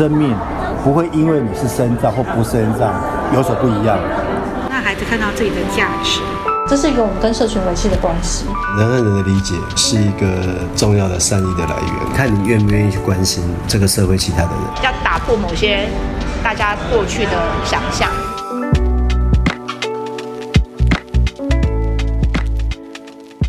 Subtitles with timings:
[0.00, 0.34] 生命
[0.82, 2.90] 不会因为你是生障或不是身障
[3.34, 3.98] 有所不一样。
[4.70, 6.22] 让孩子看到自己的价值，
[6.66, 8.46] 这是一个我们跟社群维系的关系。
[8.78, 15.86] 人和人的理解是一个重要的善意的来源，看你愿不愿意去关心这个社会其他的人，要打破某些
[16.42, 17.32] 大家过去的
[17.62, 18.08] 想象。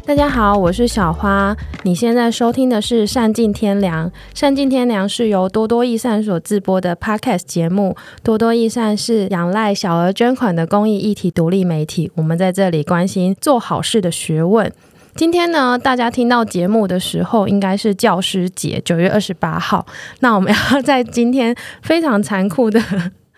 [0.04, 1.56] 大家好，我是小花。
[1.84, 7.96] 你现在收听的是《善尽天良》，《善尽天良》是由多多益善所制播的 Podcast 节目。
[8.24, 12.12] 多多益善是仰赖小额捐款的公益议题独立媒体。
[12.16, 14.72] 我们在这里关心做好事的学问。
[15.16, 19.86] 今天呢，大家听到节目的时候，应该是教师节，九月二十八号。
[20.22, 22.82] 那我们要在今天非常残酷的，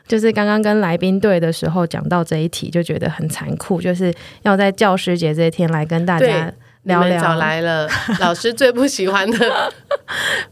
[0.07, 6.53] 就是刚刚跟来宾对的时候讲到这一题，就觉得很残酷，就是要在教师节这一天来跟大家。
[6.83, 7.87] 聊聊，找来了
[8.19, 9.37] 老师最不喜欢的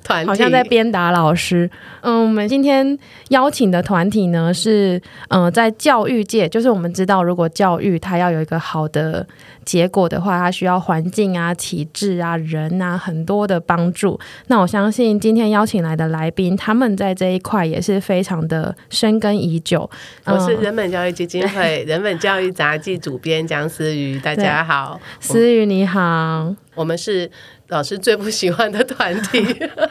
[0.01, 1.69] 团体， 好像在鞭打老师。
[1.99, 2.97] 嗯，我们今天
[3.31, 9.27] 邀请的团体呢是，嗯，在教育界，就是我们知道，如果教育它要有一个好的
[9.63, 14.19] 结果的话，它需要环境啊、体制啊、人啊很多的帮助。
[14.47, 19.89] 那我相信今天邀请来的来宾，他们在这一块也是非常的深耕已久。
[20.25, 26.55] 我是人本教育基金会人本教育杂技主编江思瑜，大家好， 思瑜你好。
[26.73, 27.29] 我们是
[27.67, 29.45] 老师最不喜欢的团体，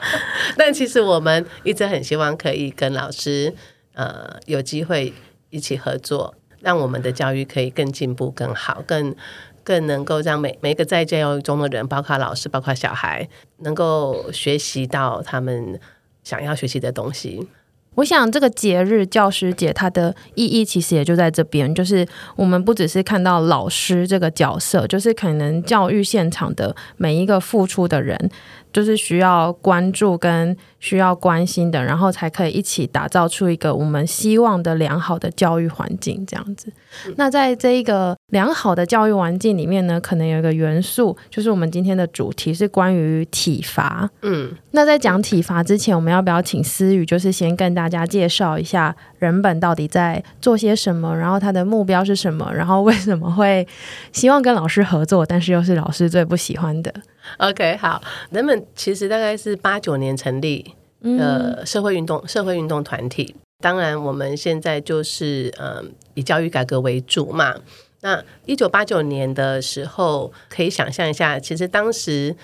[0.57, 3.55] 但其实我们一直很希望可以跟老师
[3.95, 5.13] 呃有机会
[5.51, 9.15] 一起合作，让我们的教育可以更进步、更好、更
[9.63, 15.79] 更能够让每每一个在教育中的人，包括老师、包括小孩，能够学习到他们
[16.25, 17.49] 想要学习的东西。
[17.97, 28.31] 我想这个节日教师节，它的意义其实也就在这边，就是我们不只是看到老师这个角色，就是可能教育现场的每一个付出的人。
[28.73, 36.73] 就是需要关注跟需要关心的，然后才可以一起打造出一个我们希望的良好的教育环境，这样子。
[37.17, 44.09] 那在这一个良好的教育环境里面呢，可能有一个元素，就是我们今天的主题是关于体罚。
[44.23, 53.67] 嗯，那在讲体罚之前，我们要不要请思雨，就是先跟大家介绍一下人本到底在做些什么，然后他的目标是什么，然后为什么会
[54.13, 56.93] 希望跟老师合作，但是又是老师最不喜欢的。
[57.39, 63.35] OK，好，人们其实大概是八九年成立的社会运动、嗯、社会运动团体。
[63.63, 67.55] 当然，我们现在就是嗯，以教育改革为主嘛。
[68.01, 72.35] 那一九八九年的时候，可以想象一下，其实当时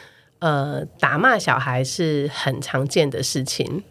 [0.41, 3.83] 呃，打骂小孩是很常见的事情。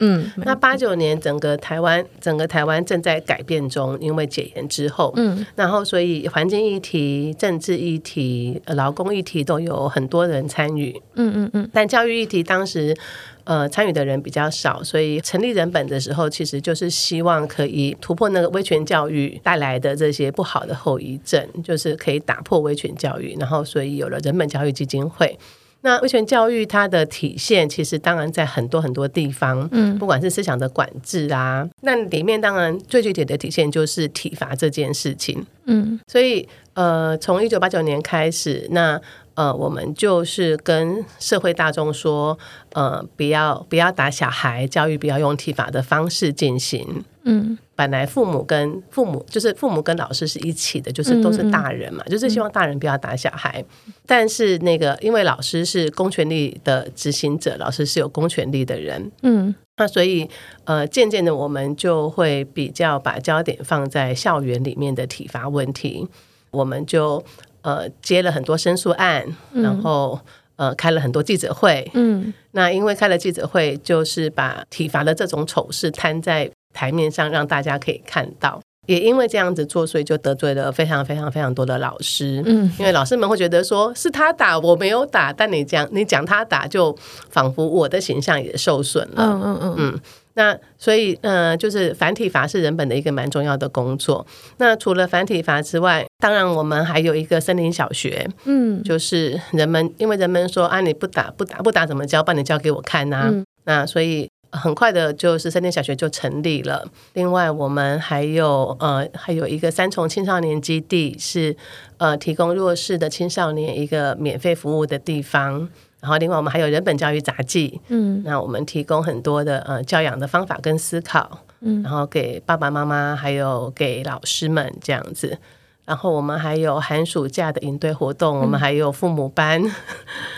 [0.00, 11.70] 嗯，那八九年整个台湾，整个台湾正在改变中，因为解严之后，嗯，然后所以环境议题、政治议题、劳工议题都有很多人参与，嗯嗯嗯。
[11.72, 12.96] 但教育议题当时，
[13.44, 25.38] 呃，参与的人比较少，所以成立人本的时候，其实就是希望可以突破那个威权教育带来的这些不好的后遗症，就是可以打破威权教育，然后所以有了人本教育基金会。
[25.82, 39.00] 那威权教育它的体现，其实当然在很多很多地方，嗯，不管是思想的管制啊，那里面当然最具体的体现就是体罚这件事情，嗯，所以呃，从一九八九年开始，那
[39.34, 42.38] 呃，我们就是跟社会大众说，
[42.74, 47.04] 呃，不要不要打小孩，教育不要用体罚的方式进行。
[47.24, 53.60] 嗯，本来父母跟父母就是父母跟老师是一起的，就是都是大人嘛，嗯嗯，就是希望大人不要打小孩。
[53.86, 60.30] 嗯、但是那个，因为老师是公权力的执行者，老师是有公权力的人，嗯，那所以
[60.62, 66.06] 呃，渐渐的我们就会比较把焦点放在校园里面的体罚问题，
[66.52, 67.24] 我们就
[67.62, 70.20] 呃接了很多申诉案，然后
[70.54, 76.48] 呃开了很多记者会，嗯，那因为开了记者会，就是把体罚的这种丑事摊在。
[76.72, 82.42] 台面上让大家可以看到，也因为这样子做，所以就得罪了非常非常非常多的老师。
[82.44, 86.96] 嗯，因为老师们会觉得说是他打，我没有打，但你讲你讲他打，就
[87.30, 89.24] 仿佛我的形象也受损了。
[89.24, 90.00] 嗯嗯嗯嗯。
[90.34, 94.26] 那所以呃，就是繁体法是人本的一个蛮重要的工作。
[94.56, 98.26] 那除了繁体法之外，当然我们还有一个森林小学。
[98.46, 102.22] 嗯，就是人们因为人们说啊，你不打不打不打怎么教？
[102.22, 103.28] 把你教给我看呐、啊。
[103.30, 104.26] 嗯、那所以。
[104.52, 106.86] 很快的，就是森林小学就成立了。
[107.14, 111.56] 另外，我们还有呃，还有一个三重青少年基地，是
[111.96, 115.68] 呃，提供弱势的青少年一个免费服务的地方。
[116.00, 125.38] 然后，另外我们还有人本教育杂技，嗯，那我们提供很多的呃教养的方法跟思考，嗯，然后给爸爸妈妈还有给老师们这样子。
[125.84, 129.62] 然后我们还有寒暑假的营队活动，嗯、我们还有父母班。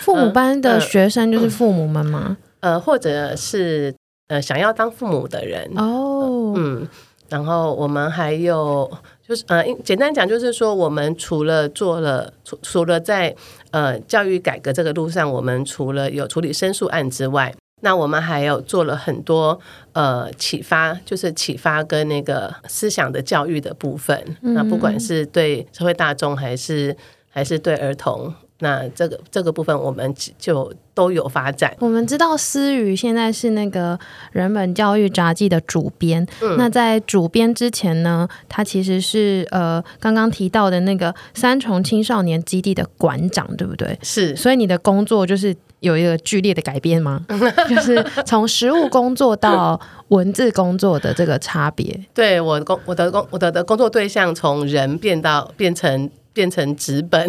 [0.01, 2.37] 父母班的学生就是父母们吗？
[2.61, 3.95] 呃，或者是。
[4.29, 6.89] 呃想要当父母的人哦，嗯，
[7.29, 8.91] 然后我们还有
[9.27, 13.35] 就是呃，简单讲就是说，我们除了做了除除了在
[13.71, 17.55] 呃教育改革这个路上，我们除了有处理申诉案之外。
[17.81, 19.61] 那我们还有做了很多
[19.93, 24.19] 呃启发，就是启发跟那个思想的教育的部分。
[24.41, 26.97] 嗯、那不管是对社会大众还是
[27.29, 28.33] 还是对儿童，
[28.65, 31.77] 那这个这个部分我们就都有发展。
[31.81, 33.99] 我们知道思雨现在是那个
[34.33, 36.27] 人本教育杂技的主编。
[36.41, 43.99] 嗯、那在主编之前呢，他其实是呃刚刚提到的那个三重青少年基地的馆长，对不对？
[44.03, 44.35] 是。
[44.35, 45.55] 所以你的工作就是。
[45.81, 47.27] 有一个剧烈的改变吗？
[47.69, 49.79] 就是从实务工作到
[50.09, 52.01] 文字工作的这个差别。
[52.15, 57.27] 对，我工我的工我的的工作对象从人变到变成变成纸本，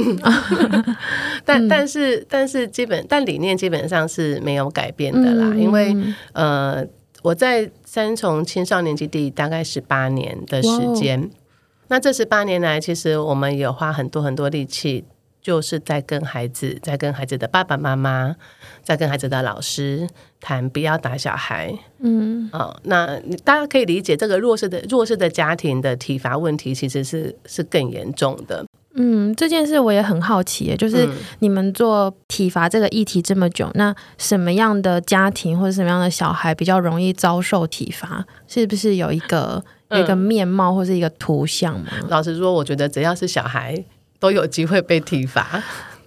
[1.46, 5.48] 但但是但是基本但理念基本上是没有改变的啦。
[5.54, 5.96] 嗯、因为
[6.34, 6.84] 呃
[7.22, 11.28] 我在三重青少年基地大概十八年的时间，哇
[11.88, 15.06] 那这十八年来其实我们有花很多很多力气。
[15.42, 18.36] 就是在跟孩子，在跟孩子的爸爸妈妈，
[18.82, 20.10] 在跟孩子的老师
[20.42, 21.72] 谈，不要打小孩。
[22.00, 28.66] 嗯，哦，那大家可以理解，这个弱势的弱势的家庭的体罚问题，其实是是更严重的。
[28.96, 31.08] 嗯，这件事我也很好奇，就是
[31.40, 38.26] 你们做体罚这个议题这么久，那什么样的家庭或者什么样的小孩比较容易遭受体罚？
[38.48, 41.88] 是不是有一个有一个面貌或是一个图像吗？
[42.10, 43.84] 老实说，我觉得只要是小孩。
[44.18, 45.62] 都有机会被体罚，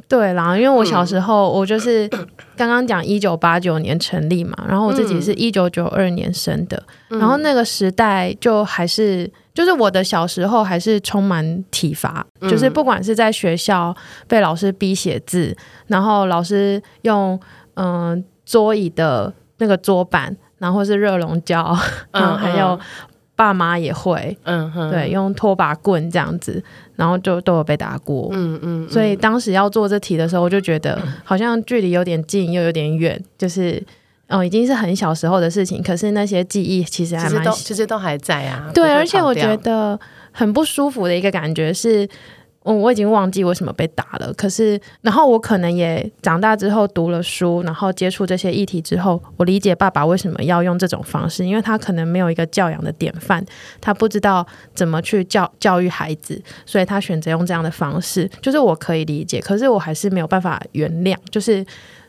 [0.08, 2.08] 对啦，因为我小时候，我就是
[2.56, 13.94] 刚刚讲一九八九年成立嘛，然后我自己是一九九二年生的，然后那个时代就还是，就是我的小时候还是充满体罚，就是不管是在学校
[14.26, 15.54] 被老师逼写字，
[15.88, 17.38] 然后老师用
[17.74, 21.76] 嗯桌椅的那个桌板，然后是热熔胶，
[22.12, 22.80] 然后，还有。
[23.38, 26.60] 爸妈也会，嗯哼，对，用拖把棍这样子，
[26.96, 33.80] 然后就都有被打过，嗯嗯，嗯，所以当时要做这题的时候，我就觉得好像距离有点近又有点远，就是，
[34.26, 39.96] 哦，已经是很小时候的事情，可是那些记忆其实还蛮，其实都其实都还在啊，对，而且我觉得
[40.32, 42.08] 很不舒服的一个感觉是。
[42.68, 44.30] 嗯，我已经忘记为什么被打了。
[44.34, 53.42] 可是，然后我可能也长大之后读了书，然后接触这些议题之后，我理解爸爸为什么要用这种方式，因为他可能没有一个教养的典范，
[53.80, 58.30] 他不知道怎么去教教育孩子，所以他选择用这样的方式。
[58.42, 61.64] 就是我可以理解，可是我还是没有办法原谅，就是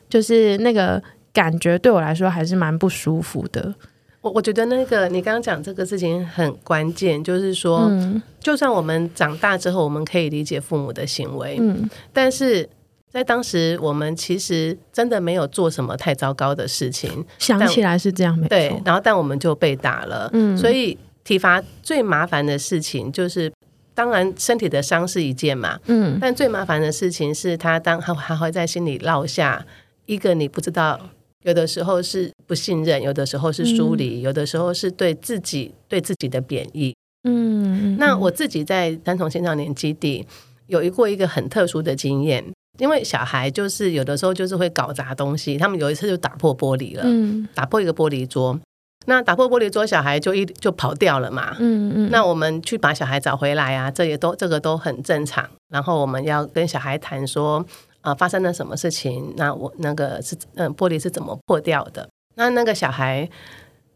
[0.10, 1.02] 就是那个
[1.32, 3.74] 感觉对我来说还是蛮不舒服的。
[4.22, 12.68] 我我觉得那个你刚刚讲这个事情很关键，就是说，嗯、就算我们长大之后，我们可以理解父母的行为，嗯，但是
[13.10, 17.26] 在当时我们其实真的没有做什么太糟糕的事情。
[17.38, 18.50] 想起来是这样，没错。
[18.50, 23.50] 对，然后但我们就被打了，嗯，所以体罚最麻烦的事情就是，
[23.96, 29.66] 当然身体的伤是一件嘛，嗯，但最麻烦的事情是他当他还会在心里落下
[30.08, 31.00] 一个你不知道。
[31.46, 36.94] 有的时候是不信任，有的时候是疏离，嗯、有的时候是对自己对自己的贬义。
[37.24, 40.26] 嗯，那我自己在三重青少年基地
[40.68, 42.44] 有一过一个很特殊的经验，
[42.78, 48.60] 因为小孩就是有的时候就是会搞砸东西，他们有一次就打破玻璃了，嗯，打破一个玻璃桌，
[49.06, 57.66] 那打破玻璃桌，小孩就一就跑掉了嘛，嗯嗯，那我们去把小孩找回来啊，这也都这个都很正常，然后我们要跟小孩谈说。
[58.02, 59.34] 啊，发生了什么事情？
[59.36, 62.08] 那我那个是嗯，玻璃是怎么破掉的？
[62.36, 63.30] 那那个小孩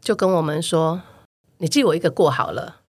[0.00, 1.00] 就跟我们说
[1.58, 2.80] ：“你记我一个过好了，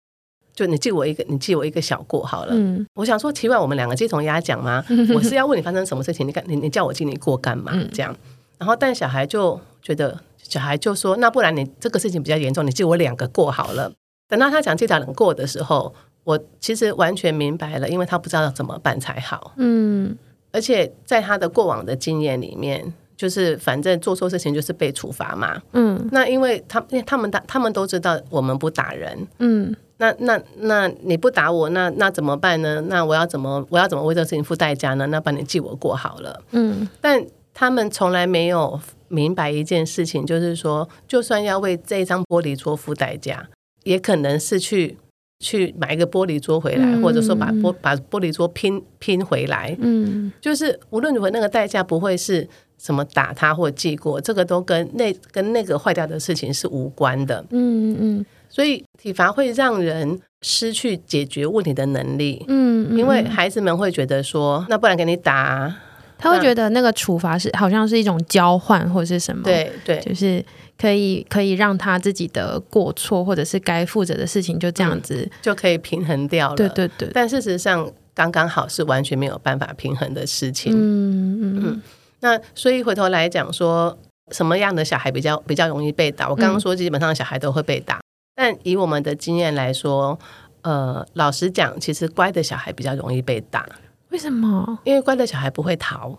[0.52, 4.85] 就你记我一个，你记我一个小过好了。”嗯，我想说，奇怪，我们两个鸡同鸭讲吗？
[5.14, 6.26] 我是要问你发生什么事情？
[6.26, 7.73] 你看，你你叫我记你过干嘛？
[7.92, 8.16] 这样，
[8.59, 13.92] 然后但小孩就觉得，小孩就说：“那不然你这个事情比较严重，你记我两个过好了。”
[14.28, 15.94] 等到他讲记两个过的时候，
[16.25, 19.52] 我其实完全明白了，因为他不知道怎么办才好。
[19.59, 20.16] 嗯。
[20.55, 22.81] 而且在他的过往的经验里面，
[23.17, 25.61] 就是反正做错事情就是被处罚嘛。
[25.73, 29.27] 嗯，那因为他因为他们打他们都知道我们不打人。
[29.41, 32.81] 嗯，那那那你不打我，那那怎么办呢？
[32.83, 35.09] 那我要怎么我要怎么为这个事情付代价呢？
[35.09, 36.41] 那把你记我过好了。
[36.53, 37.21] 嗯，但
[37.53, 43.49] 他们从来没有明白一件事情，就是说，就算要为这一张玻璃桌付代价，
[43.83, 44.97] 也可能是去。
[45.41, 52.47] 去买一个玻璃桌回来，嗯、或者说把玻把玻璃桌拼拼回来，嗯，就是无论如何，那个代价不会是
[52.79, 65.75] 什么打他或记过，这个都跟那跟那个坏掉的事情是无关的，嗯嗯，所以体罚会让人失去解决问题的能力，嗯，嗯因为孩子们会觉得说，那不然给你打，
[66.17, 70.45] 他会觉得那个处罚是好像是一种交换或者是什么，对对，就是
[70.85, 76.57] 可以可以让他自己的过错或者是该负责的事情就这样子、嗯、就可以平衡掉了。
[76.57, 80.75] 对对对，但事实上刚刚好是完全没有办法平衡的事情。
[80.75, 81.83] 嗯嗯嗯。
[82.21, 83.97] 那所以回头来讲说，
[84.31, 86.29] 什么样的小孩比较比较容易被打？
[86.29, 88.03] 我刚刚说基本上小孩都会被打，嗯、
[88.35, 90.19] 但以我们的经验来说，
[90.61, 93.67] 呃，老实讲，其实乖的小孩比较容易被打。
[94.11, 94.79] 为什么？
[94.85, 96.19] 因为乖的小孩不会逃。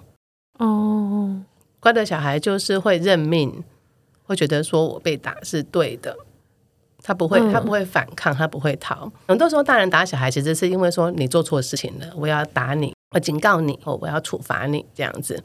[0.57, 1.39] 哦，
[1.79, 3.63] 乖的小孩就是会认命，
[4.25, 6.15] 会觉得说我被打是对的，
[7.01, 9.11] 他不会，他不会反抗，他不会逃。
[9.27, 15.41] 很多时候大人打小孩，其实是因为说你做错事情了，我要打你，我警告你，或我要处罚你这样子。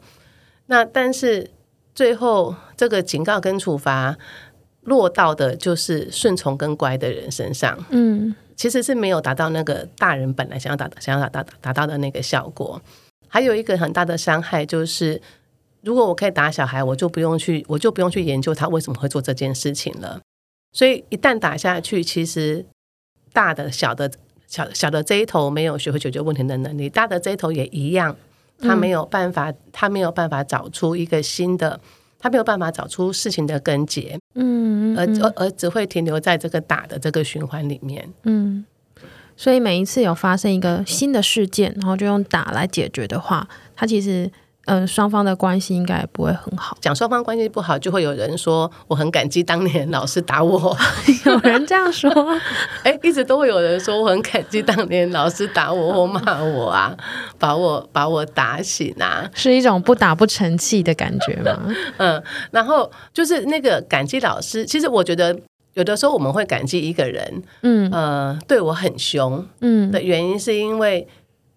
[0.65, 1.49] 那但是
[1.93, 4.17] 最后这个警告跟处罚
[4.81, 12.81] 落到的就是顺从跟乖的人身上，嗯，其实是没有达到那个大人本来想要达想要达达达到的那个效果。
[13.27, 15.21] 还有一个很大的伤害就是，
[15.83, 20.19] 如果我可以打小孩，我就不用去我就不用去研究他为什么会做这件事情了。
[20.71, 22.65] 所以一旦打下去，其实
[23.33, 24.09] 大的小的
[24.47, 28.15] 小小的这一头没有学会解决问题的能力，大的这一头也一样。
[28.59, 31.81] 他没有办法，他没有办法找出一个新的，
[32.19, 38.63] 他没有办法找出事情的根结，嗯，而而而只会停留在这个打的这个循环里面，嗯，
[39.35, 44.31] 所以每一次有发生一个新的事件，然后就用打来解决的话，他其实。
[44.65, 46.77] 嗯，双方的关系应该也不会很好。
[46.79, 50.77] 讲双方关系不好，就会有人说我很感激当年老师打我。
[51.25, 52.09] 有人这样说？
[52.83, 56.95] 哎，一直都会有人说我很感激当年老师打我或骂我啊，
[57.39, 61.59] 把我把我打醒啊，是一种不打不成器的感觉吗？
[61.97, 64.63] 嗯，然后就是那个感激老师。
[64.65, 65.35] 其实我觉得
[65.73, 71.07] 有的时候我们会感激一个人，嗯呃，对我很凶，嗯，的原因是因为。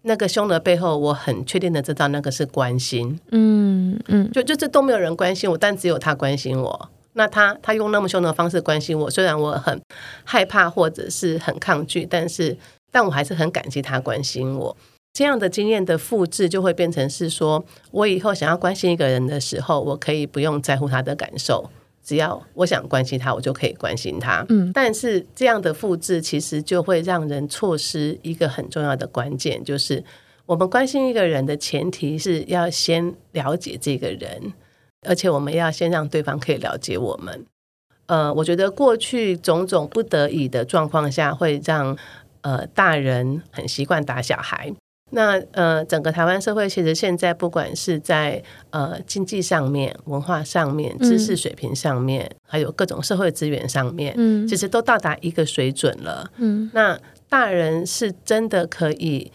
[0.06, 6.90] 那个凶的背后，我很确定的知道那个是关心，嗯嗯，就就这都没有人关心我，但只有他关心我。
[7.14, 9.80] 那他他用那么凶的方式关心我，虽然我很
[10.24, 12.56] 害怕或者是很抗拒，但是
[12.92, 14.76] 但我还是很感激他关心我。
[15.12, 21.70] 这样的经验的复制，就会变成是说，我以后想要关心一个人的时候，我可以不用在乎他的感受。
[22.04, 24.44] 只要我想关心他，我就可以关心他。
[24.50, 30.04] 嗯，但是这样的复制其实就会让人错失一个很重要的关键，就是
[30.44, 34.52] 我们关心一个人的前提是要先了解这个人，
[35.08, 37.46] 而且我们要先让对方可以了解我们。
[38.06, 41.96] 呃，我觉得过去种种不得已的状况下，会让
[42.42, 44.74] 呃大人很习惯打小孩。
[45.14, 56.30] 那呃，整个台湾社会其实现在不管是在呃经济上面、文化上面、知识水平上面，嗯、还有各种社会资源上面，嗯，其实都到达一个水准了。
[56.36, 59.30] 嗯，那大人是真的可以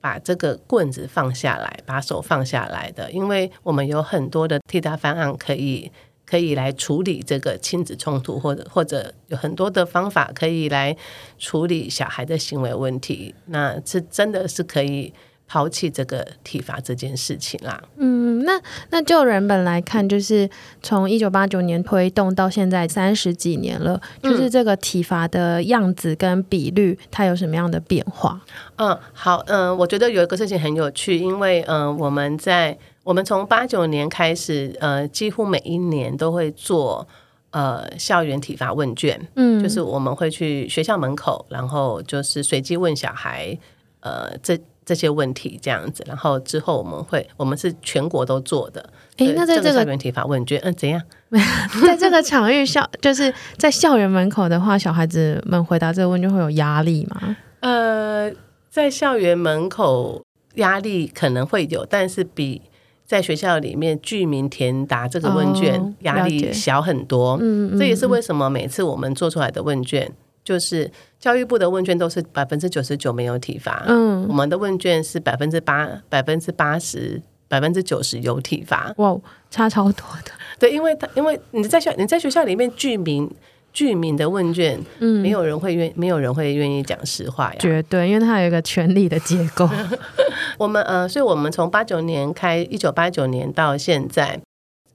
[0.00, 5.90] 把这个棍子放下来，把手放下来的，因为我们有很多的替代方案可以。
[6.32, 10.96] 可以来处理这个亲子冲突，或者或者有很多的方法可以来
[11.38, 15.12] 处理小孩的行为问题，那是真的是可以
[15.46, 17.82] 抛弃这个体罚这件事情啦。
[17.98, 18.58] 嗯，那
[18.88, 20.48] 那就人本来看，就是
[20.82, 28.40] 从一九八九年推动到现在三十几年了，就是这个体罚的样子跟比率，它有什么样的变化？
[28.76, 32.78] 嗯，好，嗯，我觉得有一个事情很有趣，因为嗯，我们在。
[33.04, 37.06] 我们从八九年开始，呃，几乎每一年都会做
[37.50, 43.58] 呃校园体罚问卷，嗯，就是我们会去学校门口，然后就是随机问小孩，
[44.00, 48.88] 呃，这这些问题这样子，然后之后我们会，我们是全国都做的。
[49.16, 51.02] 诶，那在这个校园体罚问卷，嗯，怎样？
[51.84, 57.36] 在这个场域校，就是在校园门口的话，小孩子们回答这个问卷会有压力吗？
[57.60, 58.30] 呃，
[58.70, 62.62] 在校园门口压力可能会有，但是比。
[63.04, 67.36] 在学校里面，居民填答这个问卷压力小很多。
[67.40, 70.10] 嗯，这也是为什么每次我们做出来的问卷，
[70.42, 73.84] 就是教育部的问卷都是百分之九十九没有体罚。
[73.86, 78.92] 嗯，我们的问卷是百分之八、百分之八十、百分之九十有体罚。
[78.96, 79.16] 哇，
[79.50, 80.30] 差超多的。
[80.58, 83.30] 对，因为他因为你在校你在学校里面居民。
[83.72, 89.68] 居民的问卷，嗯，没有人会愿，没有人会愿意讲实话呀，绝对，因为它有一个权力的结构。
[90.58, 94.38] 我们呃，所以我们从八九年开，一九八九年到现在，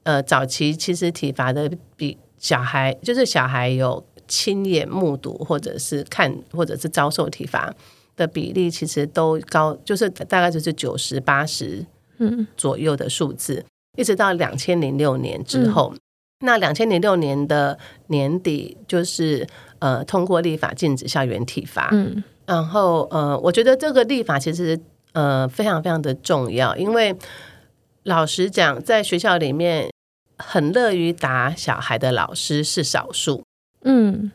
[0.03, 7.73] 呃，早期其实体罚的比小孩，就是小孩有亲眼目睹或者是看或者是遭受体罚
[8.15, 11.83] 的比例，其实都高，就是大概就是九十八十
[12.19, 13.65] 嗯左右的数字，嗯、
[14.01, 15.91] 一直到两千零六年之后。
[15.95, 15.99] 嗯
[16.39, 17.77] 那两千零六年的
[18.07, 19.47] 年底，就是
[19.79, 21.89] 呃通过立法禁止校园体罚。
[21.91, 24.79] 嗯，然后呃，我觉得这个立法其实
[25.13, 27.15] 呃非常非常的重要，因为
[28.03, 29.89] 老实讲，在学校里面
[30.37, 33.43] 很乐于打小孩的老师是少数。
[33.83, 34.31] 嗯，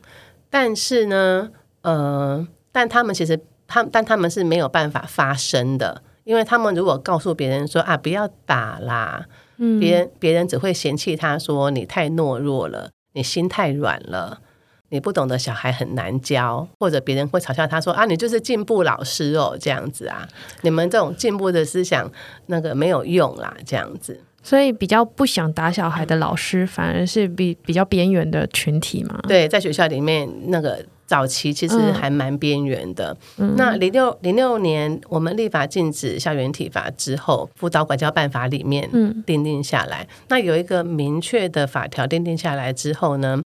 [0.51, 1.51] 但是呢，
[1.83, 9.27] 呃，但他们其实他但他们是没有办法发声的，因为他们如果告诉别人说啊，不要打啦，
[9.65, 14.41] 嗯，别人别人只会嫌弃他说你太懦弱了，你心太软了。
[14.89, 20.29] 你不懂得小孩很难教，或者别人会嘲笑他说啊，你就是进步老师哦，这样子啊，
[20.61, 22.13] 你们这种进步的思想
[22.49, 24.21] 那个没有用啦，这样子。
[24.43, 29.19] 所以比较不想打小孩的老师，反而是比比较边缘的群体嘛。
[29.27, 33.15] 对，在学校里面那个早期其实还蛮边缘的。
[33.37, 38.89] 嗯、那零六零六年我们立法禁止校园体罚之后，辅导管教办法里面
[39.27, 43.43] 定定下来，嗯、那有一个明确的法条定定下来之后呢，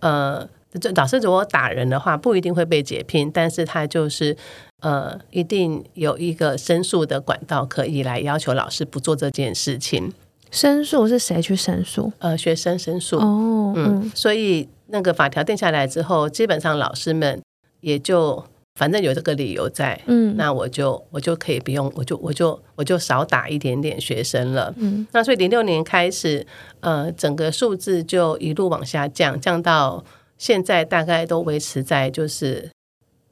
[0.00, 0.48] 呃。
[0.80, 4.36] 这老师如果打人的话，不一定会被解聘，但是他就是
[4.82, 10.12] 呃，一定有一个申诉的管道，可以来要求老师不做这件事情。
[10.52, 12.12] 申诉是谁去申诉？
[12.20, 13.16] 呃，学生申诉。
[13.18, 17.40] 哦，嗯，嗯，所以那个法条定下来之后，基本上老师们
[17.80, 18.44] 也就
[18.74, 24.72] 反正有这个理由在，嗯，那我就我就可以不用，我就我就我就少打一点点学生了。
[24.76, 26.46] 嗯，那所以零六年开始，
[26.80, 30.04] 呃，整个数字就一路往下降，降到。
[30.38, 32.70] 现在大概都维持在就是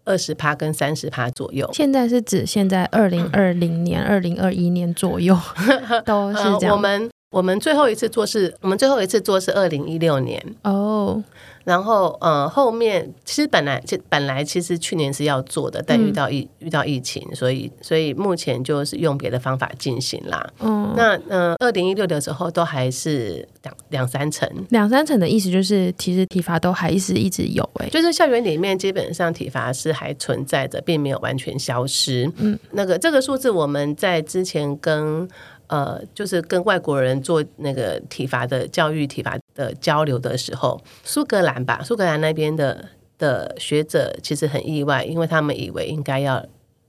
[0.05, 1.67] 二十趴跟三十趴左右。
[1.73, 5.35] 现在是指现在二零二零年、二零二一年左右
[6.05, 6.77] 都是这样。
[6.77, 11.23] 我们我们最后一次做是，我们最后一次做是二零一六年哦。
[11.65, 20.51] 然后，呃，后面其实本来就本来其实去年是要做的，但遇到疫、嗯、遇到疫情，所以所以目前就是用别的方法进行啦。
[20.61, 32.33] 嗯，那呃，二零一六的时候都还是两两三成，两三成的意思就是其实体罚都还是一直有哎、欸，就是校园里面基本上体罚是还存在着，并没有完全消失。
[32.39, 35.29] 嗯，那个这个数字我们在之前跟。
[35.69, 46.43] 呃，就是跟外国人做那个体罚的教育、体罚的交流的时候，苏格兰吧，苏格兰那边的的学者其实很意外，因为他们以为应该要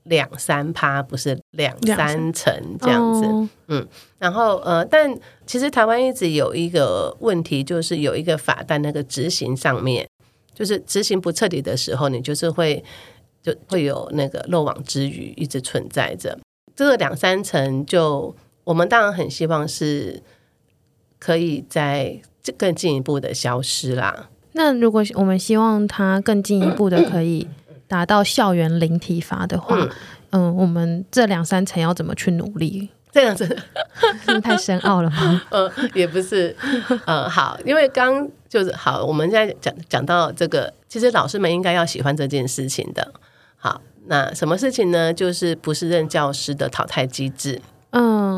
[0.03, 3.25] 两三趴，不是两三层这样子。
[3.25, 3.87] 哦、嗯，
[4.17, 5.13] 然后呃，但
[5.45, 10.07] 其实台湾一直有一个问题，就是有一个法，但那个执行上面，
[10.53, 12.81] 就是执行不彻底的时候，你就是会
[13.43, 16.39] 就会有那个漏网之鱼一直存在着。
[16.73, 18.33] 这个两三层就。
[18.69, 20.21] 我们当然很希望是
[21.17, 22.21] 可以再
[22.55, 24.29] 更进一步的消失啦。
[24.51, 27.47] 那如果我们希望它更进一步的可以
[27.87, 29.89] 达到校园零体罚的话，嗯，
[30.29, 32.89] 嗯，我们这两三层要怎么去努力？
[33.11, 33.57] 这样子
[34.23, 35.41] 是太深奥了吗？
[35.49, 36.55] 呃，也不是，
[37.07, 43.11] 嗯，好，因为刚就是好，我们现在讲讲到这个，其实老师们应该要喜欢这件事情的。
[43.57, 45.11] 好，那什么事情呢？
[45.11, 47.59] 就是不是任教师的淘汰机制。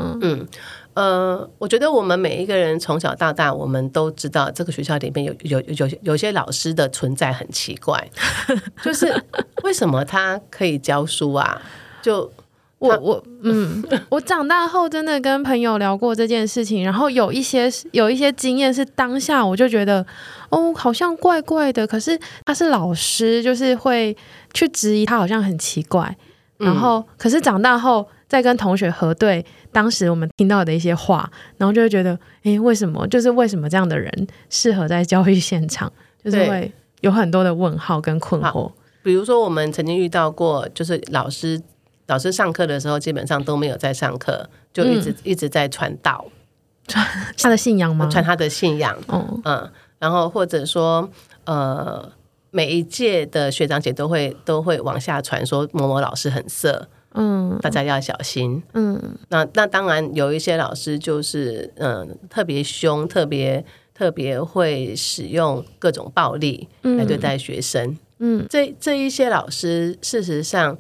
[0.02, 0.48] 嗯嗯
[0.94, 8.10] 呃，我觉得我们每一个人从小到大，我们都知道这个学校里面有有有有些老师的存在很奇怪，
[8.84, 9.24] 就是
[9.64, 11.62] 为什么他可以教书啊？
[12.02, 12.30] 就
[12.80, 20.06] 我我嗯， 我长大后真的跟朋友聊过这件事情，然后有一些有一些经验是当下我就觉得
[20.50, 24.16] 哦，好像怪怪的，可是他是老师，就是会
[24.54, 26.18] 去质疑他，好像很奇怪，
[26.58, 28.06] 然后、嗯、可是长大后。
[28.32, 33.06] 在跟同学核对当时我们听到的一些话，然后就会觉得，哎，为什么？
[33.10, 34.10] 就是为什么这样的人
[34.50, 35.92] 适合在教育现场？
[36.24, 38.72] 就是会有很多的问号跟困惑。
[39.04, 41.62] 比如说，我们曾经遇到过，就是老师
[42.08, 46.26] 老师上课的时候，基本上都没有在上课，就一直、嗯、一直在传道，
[46.88, 47.06] 传
[47.38, 48.08] 他的信仰吗？
[48.10, 48.98] 传他的信仰。
[49.10, 51.10] 嗯嗯，然后或者说，
[51.44, 52.10] 呃，
[52.50, 56.88] 每一届的学长姐都会都会往下传说某某老师很色。
[57.14, 58.62] 嗯，大家要小心。
[58.74, 67.98] 嗯，那那当然有一些老师就是嗯特别凶，特别特别会使用各种暴力来对待学生。
[68.20, 70.78] 嗯，这这一些老师事实上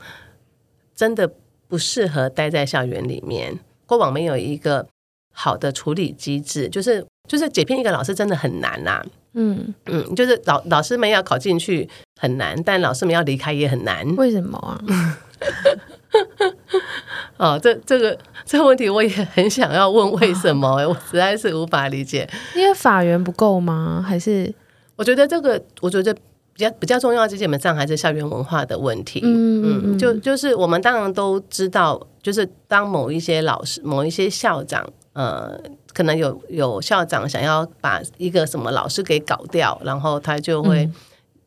[0.95, 1.31] 真的
[1.67, 3.59] 不适合待在校园里面。
[3.85, 4.87] 过往没有一个
[5.33, 9.05] 好的处理机制，就是就是解聘一个老师真的很难呐、啊。
[9.33, 11.89] 嗯嗯，就是老老师们要考进去
[12.19, 14.07] 很难，但老师们要离开也很难。
[14.15, 14.79] 为什么啊？
[17.37, 20.69] 哦，这这个这个问题我也很想要问，为什么？
[20.87, 22.29] 我实在是无法理解。
[22.55, 24.03] 因为法源不够吗？
[24.05, 24.53] 还是
[24.95, 26.19] 我觉得这个，我觉得比
[26.57, 29.21] 较比较重要，基本上还是校园文化的问题。
[29.23, 35.57] 嗯嗯，嗯，就就是我们当然都知道，就是当某一些老师、某一些校长，呃，
[35.93, 40.83] 可能有有校长想要把一个什么老师给搞掉，然后他就会。
[40.85, 40.93] 嗯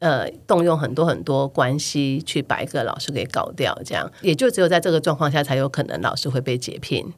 [0.05, 7.11] 呃，动用很多很多关系去把一个老师给搞掉，这样也就只有在这个状况下才有可能老师会被解聘。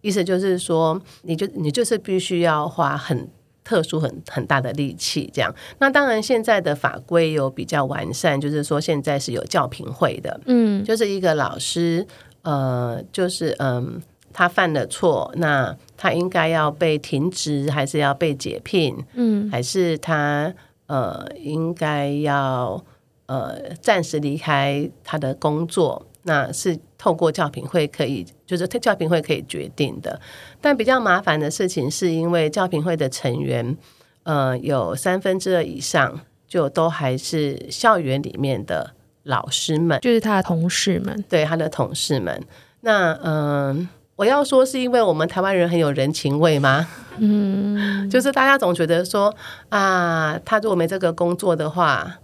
[0.00, 3.28] 意思就是说，你就你就是必须要花很
[3.64, 5.52] 特殊、很很大的力气这样。
[5.80, 12.06] 那当然，现在的法规有比较完善，就是说现在是有教评会的，嗯，就是一个老师，
[12.42, 14.00] 呃，就是嗯，
[14.32, 18.96] 他犯了错，那他应该要被停职，还是要被解聘？
[19.14, 20.54] 嗯，还是他
[20.86, 22.84] 呃应该要
[23.26, 26.06] 呃暂时离开他的工作？
[26.26, 30.18] 那是透过教评会可以，就是教评会可以决定的。
[30.58, 33.76] 但比较麻烦的事情，是因为教评会的成员，
[34.22, 36.18] 呃，有三分之二以上
[36.48, 38.94] 就都还是校园里面的
[39.24, 42.42] 老师们，就是他的同事们，对他的同事们。
[42.80, 46.86] 那嗯、呃，我要说是因为我们台湾人很有人情味吗？
[47.18, 49.34] 嗯，就是大家总觉得说
[49.68, 52.18] 啊，他如果没这个工作的话，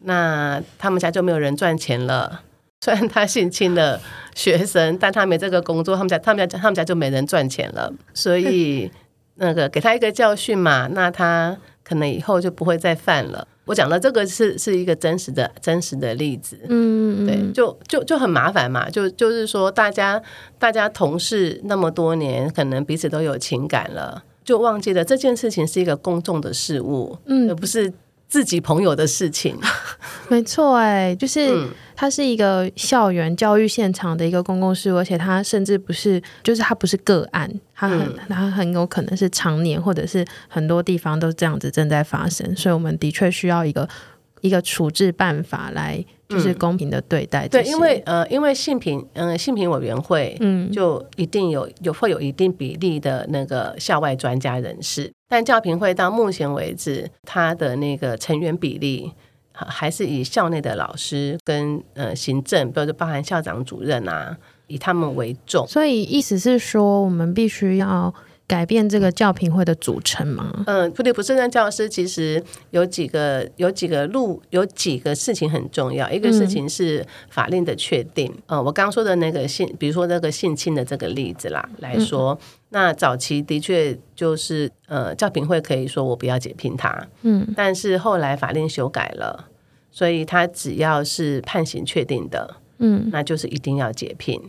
[0.00, 2.42] 那他们家就没有人赚钱了。
[2.84, 4.00] 虽然他性侵了
[4.34, 7.92] 学生，但他没这个工作，他们家他们家他们家就没人赚钱了。
[8.12, 8.90] 所以
[9.36, 13.48] 那个给他一个教训嘛，那他可能以后就不会再犯了。
[13.66, 20.22] 我讲的这个是是一个真实的真实的例子，嗯，对，就就就很麻烦嘛，就就是说大家
[20.58, 27.92] 大家同事那么多年，可能彼此都有情感了，就忘记了这件事情是一个公众的事物，嗯，而不是。
[28.28, 29.58] 自己朋友的事情，
[30.28, 43.88] 没错，哎，就是它是一个校园教育现场的一个公共事务，而且它甚至不是，就是它不是个案，它很它很有可能是常年，或者是很多地方都这样子正在发生，所以我们的确需要一个
[44.40, 46.04] 一个处置办法来。
[46.28, 59.12] 就是公平的对待、嗯，对，因为呃，因为性平，嗯、呃，性平委员会，嗯，就一定有有会有一定比例的那个校外专家人士，但教评会到目前为止，他的那个成员比例
[59.52, 64.36] 还是以校内的老师跟呃行政，比如说包含校长、主任啊，
[64.66, 65.66] 以他们为重。
[65.66, 68.12] 所以意思是说，我们必须要。
[68.48, 70.62] 改变这个教评会的组成吗？
[70.66, 76.08] 嗯，不对，不是任教师其实有几个有几个路有几个事情很重要。
[76.10, 78.32] 一个事情是法令的确定。
[78.46, 87.08] 嗯，我刚刚说的那个性，比如说那个性侵的这个例子啦来说，嗯、那早期的确就是呃，教评会可以说我不要解聘他。
[87.22, 89.48] 嗯，但是后来法令修改了，
[89.90, 94.40] 所以他只要是判刑确定的，嗯，那就是一定要解聘。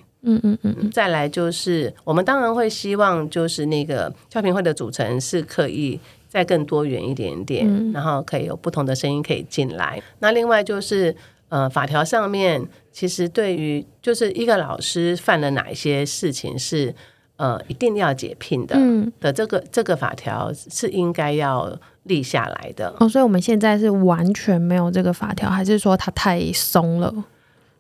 [0.44, 10.02] 嗯嗯嗯，再来就是，我们当然会希望，就是那个教评会的组成是可以再更多元一点点，嗯、然后可以有不同的声音可以进来。
[10.20, 11.16] 那另外就是，
[11.50, 12.62] 呃，法条上面
[12.92, 16.94] 其实对于就是一个老师犯了哪一些事情是
[17.38, 22.94] 呃一定要解聘的、嗯、的这个这个法条是应该要立下来的。
[23.00, 27.14] 哦，所以我们现在是完全没有这个法条，还是说它太松了？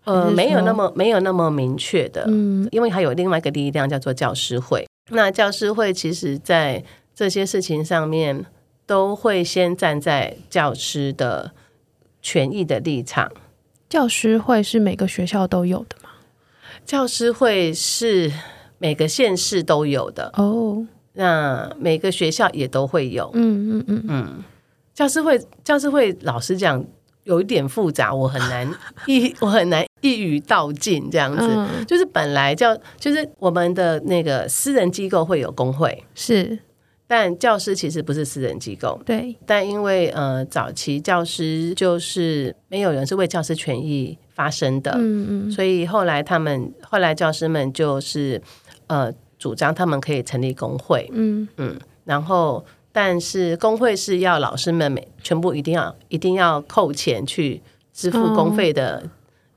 [0.08, 4.88] 呃，没有那么没有那么明确的，嗯，因为还有另外一个力量叫做教师会。
[5.10, 6.82] 那教师会其实在
[7.14, 8.46] 这些事情上面
[8.86, 11.52] 都会先站在教师的
[12.22, 13.30] 权益的立场。
[13.90, 16.10] 教师会是每个学校都有的吗？
[16.86, 18.32] 教师会是
[18.78, 20.88] 每个县市都有的哦。
[21.14, 23.30] 那每个学校也都会有。
[23.34, 24.44] 嗯嗯嗯嗯。
[24.94, 26.86] 教师会，教师会，老师讲。
[27.28, 28.66] 有一点复杂，我很难
[29.06, 31.46] 一 我很难一语道尽这样子。
[31.46, 36.04] 嗯、就是本来叫就是我们的那个私人机构会有工会。
[36.16, 36.58] 是，
[37.06, 38.98] 但教师其实不是私人机构。
[39.06, 48.42] 对，但因为呃早期教师就是没有人是为教师权益发声的，嗯嗯，所以后来他们后来教师们就是
[48.88, 51.48] 呃主张他们可以成立工会，嗯。
[51.58, 52.66] 嗯，然后。
[53.00, 57.62] 但是工会是要老师们每全部一定要一定要扣钱去
[57.94, 59.08] 支付工费的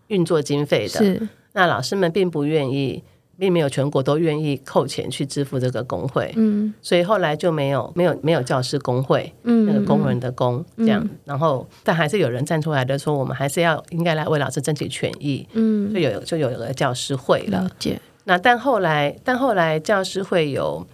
[0.08, 1.26] 运作经费的，是。
[1.52, 3.02] 那老师们并不愿意，
[3.38, 17.98] 并没有全国都愿意扣钱去支付这个工会，嗯，所以后来就没有没有没有教师工会，嗯，那个工人的工这样，然后但还是有人站出来的说，我们还是要应该来为老师争取权益，嗯，就有就有一个教师会了，了解。
[18.24, 20.86] 那但后来但后来教师会有。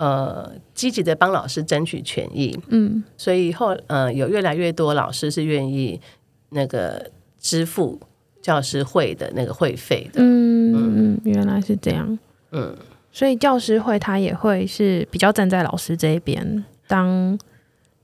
[0.00, 6.00] 呃，积极的帮老师争取权益，嗯，所以后呃有越来越多老师是愿意
[6.48, 8.00] 那个支付
[8.40, 12.18] 教师会的那个会费的，嗯嗯，原来是这样，
[12.52, 12.74] 嗯，
[13.12, 17.38] 所以教师会他也会是比较站在老师这一边，当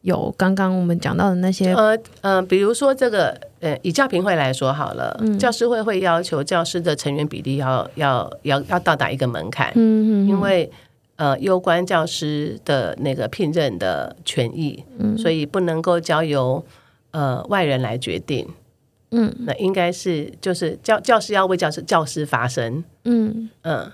[0.03, 10.71] 有刚刚我们讲到的那些，呃呃，比如说这个呃以教评会来说好了，嗯，教师会会要求教师的成员比例要要要要到达一个门槛，嗯嗯，因为。
[11.17, 16.63] 呃，攸关教师的那个聘任的权益，嗯，所以不能够交由
[17.11, 18.47] 呃外人来决定，
[19.11, 23.49] 嗯，那应该是就是教教师要为教师教师发声，嗯。
[23.63, 23.91] 嗯，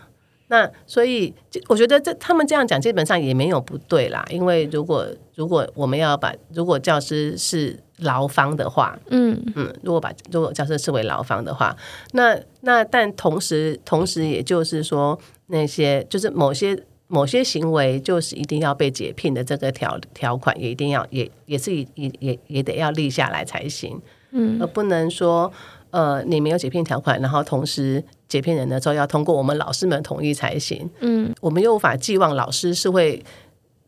[0.48, 1.32] 那所以
[1.68, 5.06] 我觉得这他们这样讲基本上也没有不对啦，因为如果
[5.36, 9.40] 如果我们要把如果教师是劳方的话，嗯。
[9.54, 11.76] 嗯，如果把如果教师视为劳方的话，
[12.12, 16.76] 那那但同时同时也就是说那些就是某些
[17.12, 21.86] 某些行为就是一定要被解聘的这个条条款也一定要也也是也
[22.20, 25.52] 也也得要立下来才行，嗯，而不能说。
[25.92, 30.88] 呃，你没有解聘条款，然后同时解聘人的时候要通过我们老师们同意才行。
[31.00, 33.22] 嗯，我们又无法寄望老师是会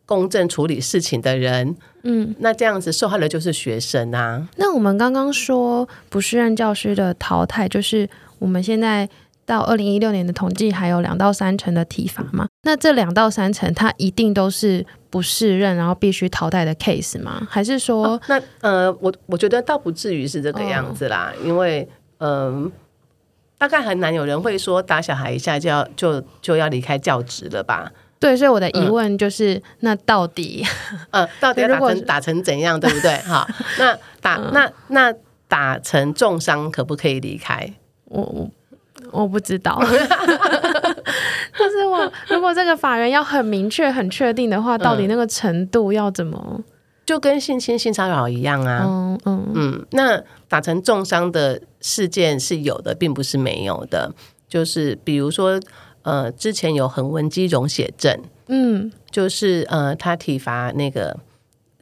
[0.04, 1.74] 公正处理事情的人。
[2.02, 4.46] 嗯，那这样子受害的就是学生啊。
[4.56, 8.06] 那我们刚刚说不是任教师的淘汰，就是
[8.38, 9.08] 我们现在。
[9.46, 12.48] 到二零一六年的统计还有两到三成的体罚嘛？
[12.62, 17.46] 那这两到三成，它一定都是不适任，然后必须淘汰的 case 吗？
[17.50, 22.72] 还是说，哦、那呃，我我觉得倒不至于是这个样子啦，哦、因为嗯、呃，
[23.58, 27.92] 大概很难有人会说打小孩一下就要就就要离开教职了吧？
[28.18, 30.64] 对，所以我的疑问就是，嗯、那到底
[31.10, 33.14] 呃，到底要打成打成怎样，对不对？
[33.28, 33.46] 哈，
[33.78, 35.14] 那打、嗯、那那
[35.46, 37.70] 打成重伤可不可以离开？
[38.06, 38.50] 我我。
[39.14, 39.80] 我不知道，
[41.58, 46.62] 但是我如果这个法人要很明确、很确定的话，到底那个程度要怎么？
[47.06, 48.84] 就跟性侵、性骚扰一样啊。
[48.86, 49.86] 嗯嗯嗯。
[49.90, 54.12] 那打成重伤的事件是有的，并不是没有的。
[54.48, 55.60] 就是比如说，
[56.02, 61.16] 呃，之前有横纹肌溶血症，嗯，就是呃，他体罚那个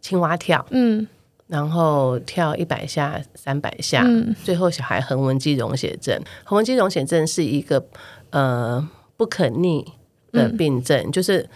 [0.00, 1.06] 青蛙跳，嗯。
[1.52, 6.18] 然后跳一百下、三百下，嗯、最后小孩横纹肌溶血症。
[6.44, 7.84] 横纹肌溶血症是一个
[8.30, 8.88] 呃
[9.18, 9.84] 不可逆
[10.32, 11.46] 的病症，嗯、就是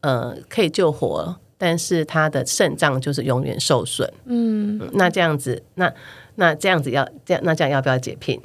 [0.00, 4.10] 呃可以救活，但是他的肾脏就是永远受损。
[4.24, 5.92] 嗯，那这样子，那
[6.36, 8.40] 那这样子要这样，那这样要不要解聘？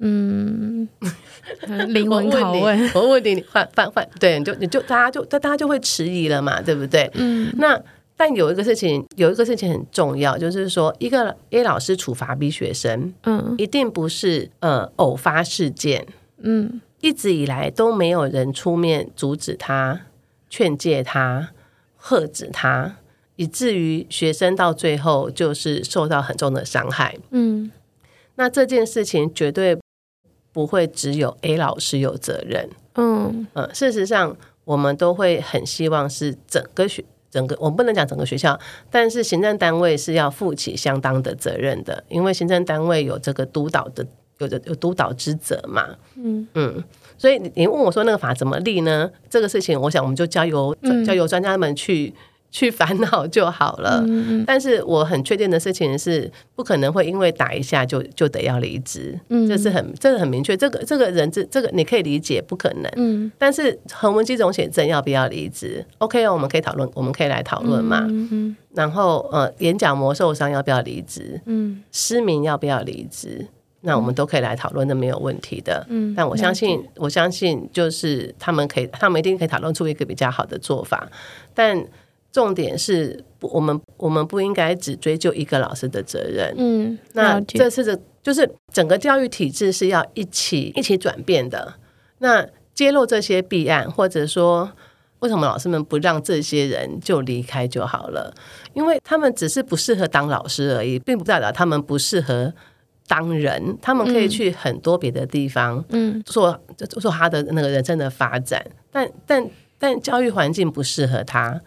[0.00, 0.88] 嗯，
[1.86, 7.08] 灵魂拷问，我问你，你换换换，对，你就你就大家就大家就会迟疑了嘛，对不对？
[7.14, 7.80] 嗯，那。
[8.20, 16.06] 但有一个事情，有一个事情很重要，就是说，一个 A 老师处罚 B 学生，嗯，一定不是呃偶发事件，
[16.36, 20.02] 嗯，一直以来都没有人出面阻止他、
[20.50, 21.48] 劝诫他、
[21.96, 22.96] 喝止他，
[23.36, 27.72] 以至于学生到最后就是受到很重的伤害，嗯，
[28.34, 29.78] 那这件事情绝对
[30.52, 33.46] 不会只有 A 老师有责任，嗯。
[33.54, 37.02] 嗯，事实上，我们都会很希望是整个学。
[37.30, 38.58] 整个我们不能讲整个学校，
[38.90, 44.06] 但是行政单位是要负起相当的责任的，因为行政单位有这个督导的，
[44.38, 45.96] 有着有督导之责嘛。
[46.16, 46.84] 嗯嗯，
[47.16, 49.10] 所以你问我说那个法怎么立呢？
[49.28, 52.12] 这个事情，我想我们就交由交由专家们去。
[52.50, 60.56] 去烦恼就好了，嗯、但是我很确定的事情是，不可能会因为打一下就就得要离职，嗯、这是很这个很明确。
[60.56, 62.90] 这个这个人这这个你可以理解，不可能。
[62.96, 68.04] 嗯、但是横纹肌溶血症要不要离职？OK 哦，我们可以讨论，我们可以来讨论嘛。
[68.08, 71.40] 嗯嗯、然后呃，眼角膜受伤要不要离职？
[71.46, 73.46] 嗯、失明要不要离职？
[73.82, 75.86] 那我们都可以来讨论，那没有问题的。
[75.88, 81.08] 嗯、但我相信，我相信就是他们可以，他们一定可以讨论出一个比较好的做法，
[81.54, 81.86] 但。
[82.32, 86.54] 重点是，我们我们不应该只追究一个老师的责任。
[86.56, 91.74] 嗯，那这次的，就是整个教育体制是要一起一起转变的。
[92.18, 94.70] 那揭露这些弊案，或者说
[95.18, 98.32] 为什么老师们不让这些人就离开就好了？
[98.74, 102.54] 因为他们只是不适合当老师而已，并不代表他们不适合
[103.08, 103.76] 当人。
[103.82, 106.56] 他们可以去很多别的地方，嗯，做
[107.00, 108.64] 做他的那个人生的发展。
[108.92, 111.60] 但但但教育环境不适合他。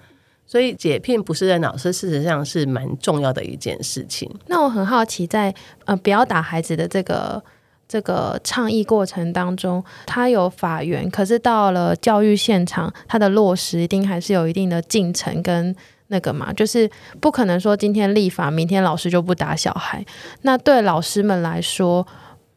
[0.46, 4.30] 所以解聘不是任老师，事实上是蛮重要的一件事情。
[4.48, 7.44] 那我很好奇在，在呃不要打孩子的这个
[7.88, 15.76] 这个倡议过程当中，他有法源，可是到了教育现场，他的落实一定还是有一定的进程跟
[16.08, 20.06] 那个嘛，就是不可能说今天立法，明天老师就不打小孩。
[20.42, 22.06] 那对老师们来说，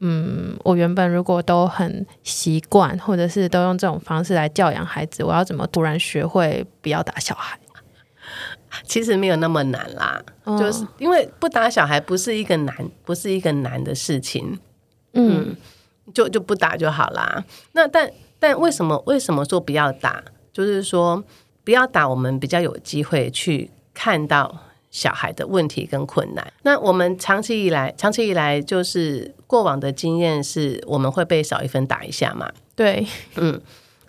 [0.00, 7.58] 嗯，我原本如果都很习惯，或者是都用这种方式来教养孩子，我要怎么突然学会不要打小孩？
[8.84, 14.58] 其实没有那么难啦，哦、就是因为不打小孩不是一个难，不是一个难的事情，
[15.12, 17.44] 嗯，嗯，就就不打就好啦。
[17.72, 20.22] 那但但为什么为什么说不要打？
[20.52, 21.22] 就是说
[21.64, 24.58] 不要打，我们比较有机会去看到
[24.90, 26.52] 小孩的问题跟困难。
[26.62, 32.50] 那我们长期以来，长期以来就是过往的经验是，我们会被少一分打一下嘛？
[32.74, 33.60] 对，嗯，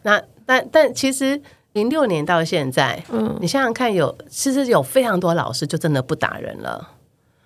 [0.04, 1.42] 那但但其实。
[1.78, 6.90] 零六年到现在，嗯，你想想看有，有其实有非常多老师就真的不打人了。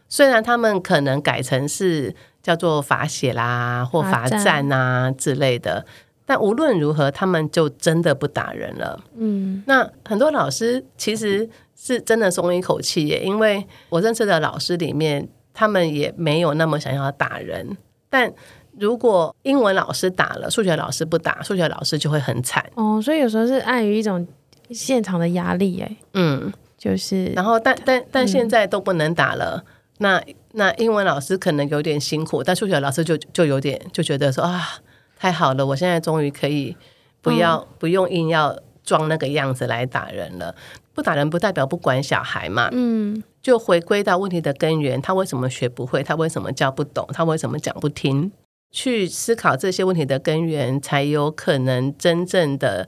[0.07, 5.85] 虽然他们可能改成是叫做罚写啦或罚站啊之类的，
[6.25, 9.03] 但无论如何，他们就真的不打人了。
[9.15, 17.75] 嗯，那很多老师其实是真的松一口气耶，因为我认识的老师里面，他们也没有那么想要打人。
[18.09, 18.31] 但
[18.79, 22.65] 如果英文老师打了，数学老师不打，数学老师就会很惨。
[22.75, 24.27] 哦，所以有时候是碍于一种
[24.71, 29.65] 现场的压力，哎，嗯，就是，然后但但但现在都不能打了，嗯、
[29.99, 34.67] 那那英文老师可能有点辛苦，但数学老师就就有点就觉得说啊。
[35.21, 36.75] 太好了，我现在终于可以
[37.21, 40.55] 不要、嗯、不用硬要装那个样子来打人了。
[40.95, 46.01] 不打人不代表不管小孩嘛，嗯，就回归到问题的根源，他为什么学不会？
[46.01, 47.07] 他为什么教不懂？
[47.13, 48.31] 他为什么讲不听？
[48.71, 52.87] 去思考这些问题的根源，才有可能真正的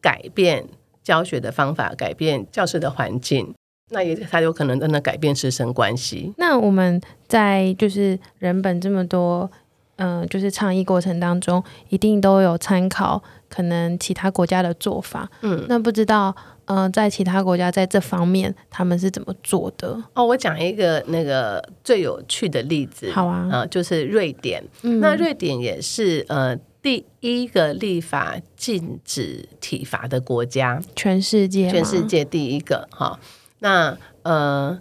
[0.00, 0.66] 改变
[1.02, 3.54] 教学的方法，改变教室的环境。
[3.90, 6.32] 那也才有可能真的改变师生关系。
[6.38, 9.50] 那我们在就是人本这么多。
[9.98, 15.26] 嗯、呃，就是倡议过程当中，一定都有参考可能其他国家的做法。
[15.40, 20.00] 嗯，那不知道，嗯、呃，在其他国家在这方面他们是怎么做的？
[20.14, 23.10] 哦，我讲一个那个最有趣的例子。
[23.10, 24.62] 好啊，呃，就是瑞典。
[24.82, 32.86] 嗯，那瑞典也是呃第一个立法禁止体罚的国家，全世界全世界第一个。
[32.90, 33.18] 哈，
[33.60, 34.78] 那呃，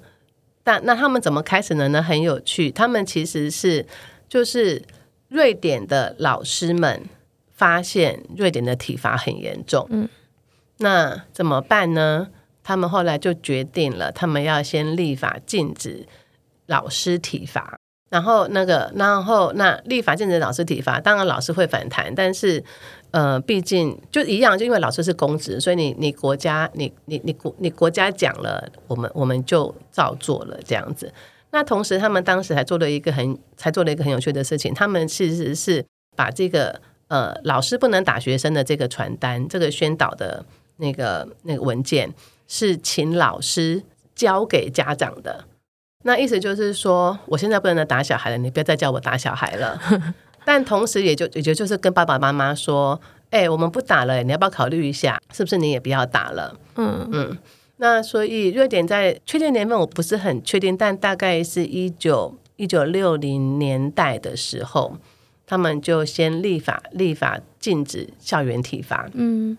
[0.63, 2.03] 但那他们怎么开始的呢？
[2.03, 3.85] 很有趣，他们其实是
[4.27, 4.81] 就是。
[5.27, 7.01] 瑞典的老师们
[7.51, 10.07] 发现瑞典的体罚很严重，嗯，
[10.77, 12.27] 那怎么办呢？
[12.63, 16.05] 他们后来就决定了，他们要先立法禁止
[16.65, 17.77] 老师体罚。
[18.09, 22.63] 然后那个，然后那立法禁止老师体罚，当然老师会反弹，但是
[23.11, 31.11] 呃，毕竟就一样，就因为老师是公职，所以你你国家你你你国你国家讲了，我们我们就照做了这样子。
[31.51, 34.73] 那同时，他们当时还做了一个很，才做了一个很有趣的事情。
[34.73, 35.85] 他们其实是
[36.15, 40.45] 把这个呃，老师不能打学生的这个传单，这个宣导的
[40.77, 42.13] 那个那个文件，
[42.47, 43.83] 是请老师
[44.13, 45.45] 交给家长的。
[46.03, 49.79] 那意思就是说，我现在不能再打小孩了，你不要再叫我打小孩了。
[50.45, 56.55] 但同时，也就也就就是跟爸爸妈妈说，哎、欸，我们不打了，你要不要考虑一下，是不是你也不要打了？
[56.75, 57.37] 嗯嗯。
[57.77, 64.97] 那所以，瑞典在确定年份我不是很确定，但大概是一九一九六零年代的时候，
[65.47, 69.09] 他们就先立法立法禁止校园体罚。
[69.13, 69.57] 嗯，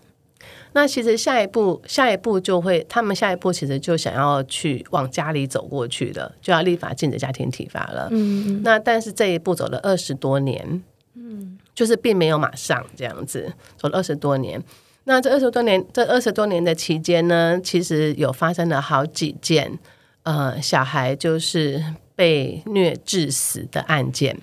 [0.73, 8.07] 那其实下一步下一步就会，他们下一步其实就想要去往家里走过去了，就要立法禁止家庭体罚了。
[8.11, 10.83] 嗯，那但是这一步走了二十多年，
[11.15, 14.61] 嗯，就是并没有马上这样子走了二十多年。
[15.05, 19.79] 那这二十多年，这二十多年的期间呢，其实有发生了好几件，
[20.23, 21.81] 呃，小孩就是
[22.13, 24.37] 被虐致死的案件。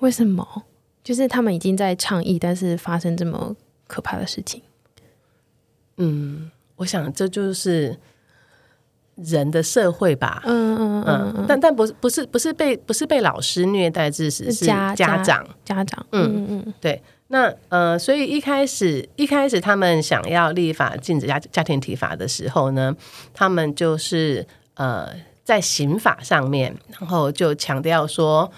[0.00, 0.64] 为什么？
[1.04, 3.54] 就是他们已经在倡议，但是发生这么
[3.86, 4.60] 可怕的事情。
[5.96, 7.96] 嗯，我想这就是
[9.16, 10.42] 人的社会吧。
[10.44, 11.44] 嗯嗯嗯，嗯。
[11.48, 16.06] 但但不是不是不是被不是被老师虐待致死，是家家长家长。
[16.12, 17.02] 嗯嗯嗯，对。
[17.28, 22.94] 那呃，所以一开始一开始他们想要立法禁止家家庭体罚的时候呢，
[23.34, 25.08] 他们就是呃
[25.42, 28.48] 在刑法上面，然后就强调说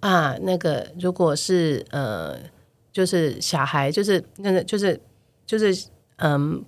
[0.00, 2.34] 啊，那个如果是呃
[2.90, 4.98] 就是小孩就是那个就是
[5.44, 6.60] 就是嗯、呃、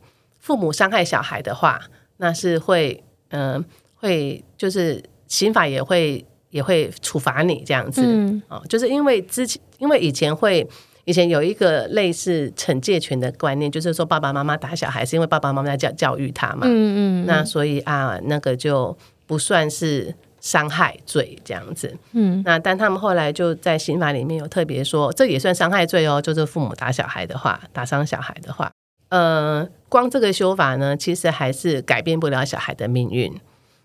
[0.46, 1.80] 父母伤害小孩的话，
[2.18, 3.64] 那是会嗯、呃、
[3.96, 8.02] 会就是刑法也会也会处罚你这样子。
[8.48, 10.66] 哦、嗯，就是因为之前因为以前会。
[11.09, 28.68] 以前有一个类似惩戒权的观念，就是说爸爸妈妈打小孩是因为爸爸妈妈在教教育他嘛，嗯嗯，那所以啊，那个就不算是伤害罪这样子，嗯，那但他们后来就在刑法里面有特别说，这也算伤害罪哦，就是父母打小孩的话，打伤小孩的话，
[29.08, 33.32] 呃，光这个修法呢，其实还是改变不了小孩的命运，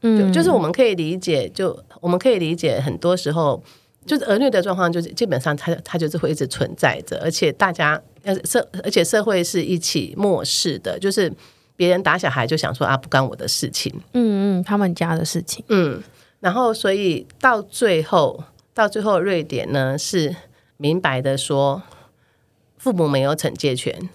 [0.02, 3.64] 嗯，就，就是我们可以理解，就我们可以理解，很多时候。
[4.04, 8.02] 就是儿虐的状况，就是基本上他他就是会一直存在着，而且大家
[8.46, 11.32] 社而且社会是一起漠视的，就是
[11.76, 16.02] 别人打小孩就想说啊，不干我的事情，嗯嗯，他们家的事情，嗯，
[16.40, 18.44] 然后所以到最后
[18.74, 20.36] 到最后，瑞典呢是
[20.78, 21.84] 明白的说，
[22.80, 24.10] 父母没有惩戒权。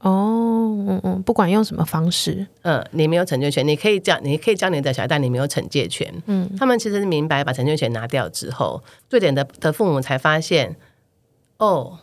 [0.00, 6.12] 哦，嗯嗯，不管用什么方式，嗯，你没有惩戒权，你可以教，你可以教你的小孩，但你没有惩戒权。
[6.26, 8.80] 嗯，他们其实明白把惩戒权拿掉之后，
[9.10, 10.76] 瑞典的的父母才发现，
[11.56, 11.98] 哦，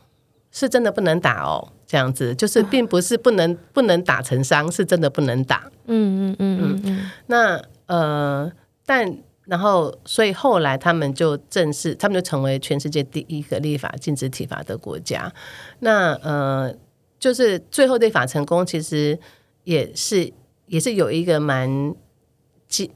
[0.51, 5.71] 是真的不能打哦，这样子，就是并不是不能、哦、不能打成伤，是真的不能打。
[5.85, 7.11] 嗯嗯嗯嗯嗯。
[7.27, 8.51] 那呃，
[8.85, 15.31] 但然后所以后来他们就正式，他们就成为全世界第一个立法禁止体罚的国家。
[15.79, 16.73] 那呃，
[17.19, 19.17] 就是最后立法成功，其实
[19.63, 20.31] 也是
[20.67, 21.95] 也是有一个蛮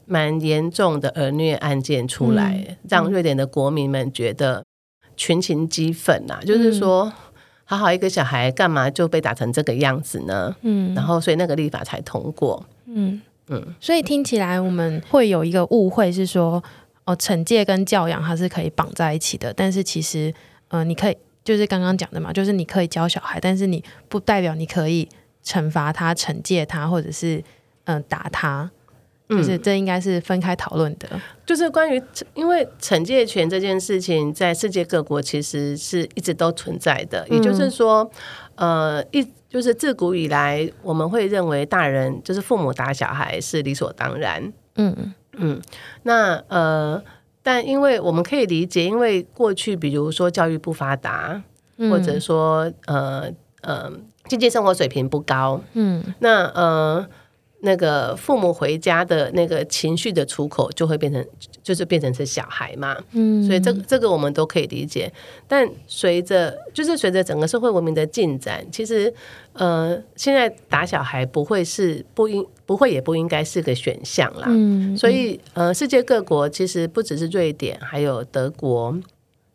[0.06, 4.64] 蛮严重的儿虐案件出来，嗯、让瑞典的国民们觉得
[5.16, 7.12] 群情激愤呐、啊，嗯、就是说。
[7.64, 10.52] 好好一个小孩，干嘛就被打成这个样子呢？
[10.62, 12.66] 嗯，然后所以那个立法才通过。
[12.86, 16.60] 嗯嗯，嗯所以听起来我们会有一个误会是说，
[17.04, 19.54] 哦，惩戒跟教养它是可以绑在一起的。
[19.54, 20.34] 但是其实，
[20.66, 25.08] 呃，你可以就是刚刚讲的嘛，就是你可以教小孩，但是你不代表你可以
[25.44, 27.36] 惩罚他、惩戒他，或者是
[27.84, 28.70] 嗯、呃、打他。
[29.28, 31.08] 就是这应该是分开讨论的，
[31.46, 32.02] 就是关于
[32.34, 37.24] 因为惩戒权这件事情，在世界各国其实是一直都存在的。
[37.28, 38.10] 也就是说，
[38.56, 44.52] 呃，一就是自古以来，我们会认为大人就是父母打小孩是理所当然。
[44.74, 45.62] 嗯嗯，
[46.02, 47.00] 那呃，
[47.42, 51.42] 但因为我们可以理解，因为过去比如说教育不发达，
[51.78, 53.30] 或者说呃
[53.62, 53.90] 呃
[54.28, 57.06] 经济生活水平不高，嗯，那呃。
[57.62, 61.22] 那个父母回家的那个情绪的出口就会变成，
[61.62, 65.12] 就是变成是小孩嘛，嗯，所以这个这个我们都可以理解。
[65.46, 69.12] 但随着就是随着整个社会文明的进展，其实
[69.52, 78.96] 呃，现在打小孩不会是不应不会也不应该是个选项啦，嗯，所以呃，世界各国其实不只是瑞典，还有德国，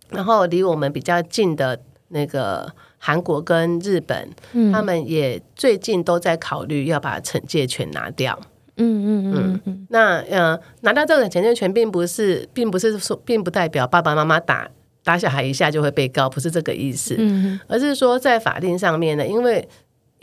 [0.10, 2.70] 然后离我们比较近的那个。
[2.98, 8.40] 韩国跟日本，嗯、他们也最近都在考虑要把惩戒权拿掉。
[8.78, 9.88] 嗯嗯嗯嗯。
[9.92, 14.68] 那呃，拿到这个惩戒权，并不是，并不是说，并不代表爸爸妈妈打
[15.04, 17.16] 打小孩一下就会被告，不是这个意思。
[17.20, 19.68] 嗯、而是说在法令上面呢，因为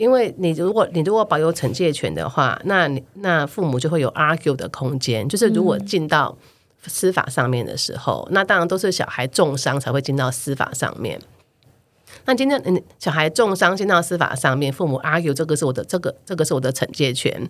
[0.03, 6.37] 因为你如果你如果保有惩戒权的话，那你那父母就会有 argue 的空间，就是如果进到
[6.85, 11.17] 司法上面的时候，嗯、那当然都是小孩重伤才会进到司法上面。
[12.25, 17.49] 那今天，嗯，小孩重伤进到司法上面，父母 argue 这个是我的，这个这个是我的惩戒权。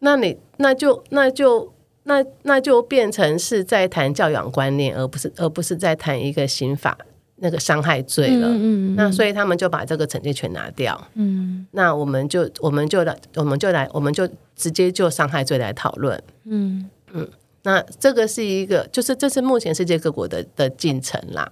[0.00, 6.98] 那你那就那就那那就变成是在谈教养观念，而不是而不是在谈一个刑法
[7.36, 8.48] 那个伤害罪了。
[8.48, 11.06] 嗯嗯嗯，那所以他们就把这个惩戒权拿掉。
[11.14, 11.66] 嗯。
[11.72, 16.22] 那我们就我们就来我们就来我们就直接就伤害罪来讨论。
[16.44, 17.28] 嗯嗯。
[17.62, 21.50] 那这个是一个，就是这是目前世界各国的的进程啦。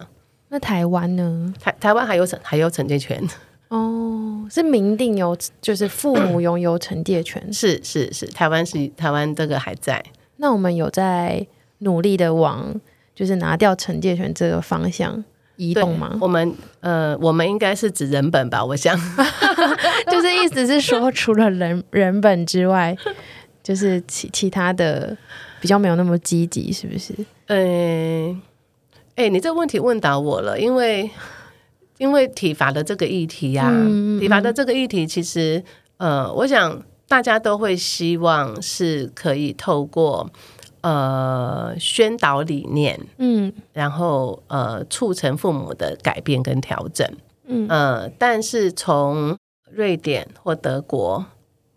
[0.48, 1.52] 那台湾呢？
[1.60, 3.20] 台台湾还有惩还有惩戒权
[3.68, 7.52] 哦，是明定有，就是父母拥有惩戒权。
[7.52, 10.00] 是是是，台湾是台湾这个还在。
[10.36, 11.44] 那我们有在
[11.78, 12.80] 努力的往
[13.14, 15.24] 就是拿掉惩戒权这个方向
[15.56, 16.16] 移动吗？
[16.20, 18.64] 我们呃，我们应该是指人本吧？
[18.64, 18.98] 我想，
[20.10, 22.96] 就是意思是说，除了人 人本之外，
[23.62, 25.16] 就是其其他的
[25.60, 27.14] 比较没有那么积极，是不是？
[27.46, 28.42] 嗯。
[29.16, 31.08] 哎、欸，你这个问题问倒我了，因为
[31.98, 35.62] 因为体罚的这个议题呀、啊，嗯、体罚的这个议题，其实
[35.98, 40.28] 呃，我想大家都会希望是可以透过
[40.84, 47.08] 呃宣导理念，嗯，然后呃促成父母的改变跟调整，
[47.46, 49.36] 嗯呃，但是从
[49.70, 51.24] 瑞典或德国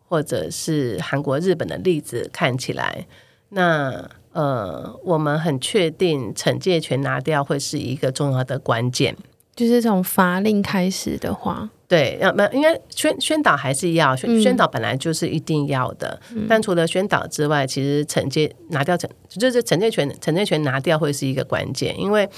[0.08, 3.08] 或者是韩国、日本的例子看起来，
[3.50, 4.10] 那。
[4.34, 9.18] 呃，我们很确定惩戒权拿掉会是一个重要的关键。
[9.58, 16.18] 就是从法令开始的话，对，要不应该宣宣导还是要宣宣导，本来就是一定要的。
[16.34, 22.30] 嗯、但除了宣导之外，其实惩戒拿掉惩就是惩戒权，惩戒权拿掉会是一个关键，因为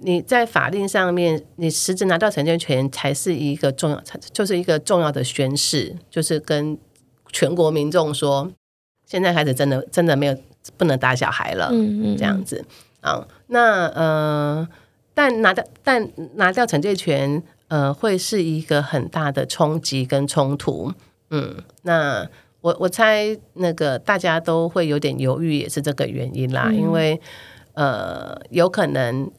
[0.00, 4.02] 你在法令上面，你实质拿掉惩戒权才是一个重要，
[4.34, 6.76] 就是一个重要的宣誓，就是跟
[7.32, 8.50] 全国民众说，
[9.06, 10.36] 现在开始真的真的没有。
[10.76, 12.64] 不能打小孩了，嗯嗯，这样子
[13.00, 14.68] 啊，那呃，
[15.16, 20.92] 但拿掉但拿掉惩戒权，呃，会是一个很大的冲击跟冲突，
[21.30, 22.28] 嗯，那
[22.60, 27.18] 我我猜那个大家都会有点犹豫，也是这个原因啦，嗯、因为
[27.72, 29.30] 呃，有可能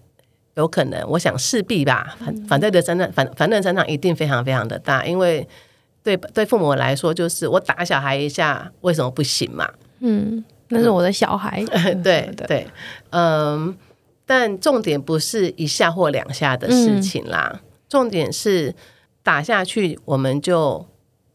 [0.55, 5.47] 有可能，我想势必吧，反反对的声浪反反对声浪一定非常非常的大，因为
[6.01, 9.69] 对对父母来说，就是我打小孩一下，为什么不行嘛？
[9.99, 10.43] 嗯。
[10.69, 12.29] 那是我的小孩， 嗯、对。
[12.45, 12.67] 对，
[13.11, 13.73] 嗯，
[14.27, 18.75] 但重点不是一下或两下的事情啦，嗯、重点是
[19.23, 20.85] 打下去，我们就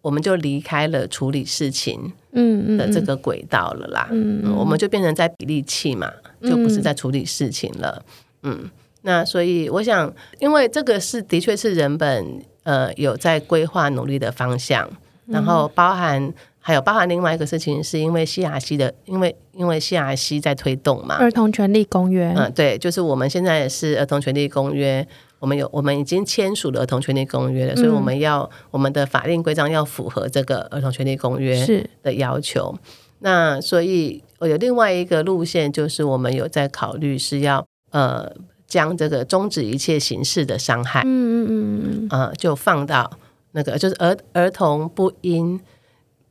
[0.03, 6.13] 我们就离开了处理事情嗯的这个轨道了啦，嗯，嗯，我们就变成在比例器嘛，
[6.43, 8.05] 就不是在处理事情了，
[8.43, 8.71] 嗯，嗯，
[9.01, 14.89] 那所以我想，因为这个是的确是人本呃有在规划努力的方向，
[15.27, 16.33] 然后包含。
[16.65, 22.33] 还有包含另外一个事情，是因为 CRC 的，因为因为 CRC 在推动嘛，儿童权利公约。
[22.37, 25.05] 嗯，对，就是我们现在也是儿童权利公约，
[25.41, 32.73] 我们有我们已经签署了儿童权利公约了，所以我们要我们的法令规章要符合这个儿童权利公约的要求。
[33.19, 38.33] 那所以我有另外一个路线，就是我们有在考虑是要呃
[38.69, 43.11] 将这个终止一切形式的伤害，嗯嗯嗯嗯，呃，就放到
[43.51, 45.59] 那个就是儿儿童不应。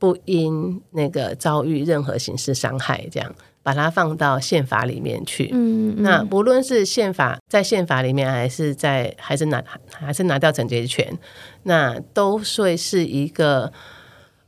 [0.01, 5.51] 不因那个遭遇任何形式伤害，这样把它放到宪法里面去。
[5.53, 11.15] 嗯，嗯，那不论是宪法在宪法里面，还是在还是拿还是拿掉惩戒权，
[11.61, 13.71] 那都会是一个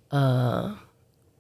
[0.10, 0.76] 呃。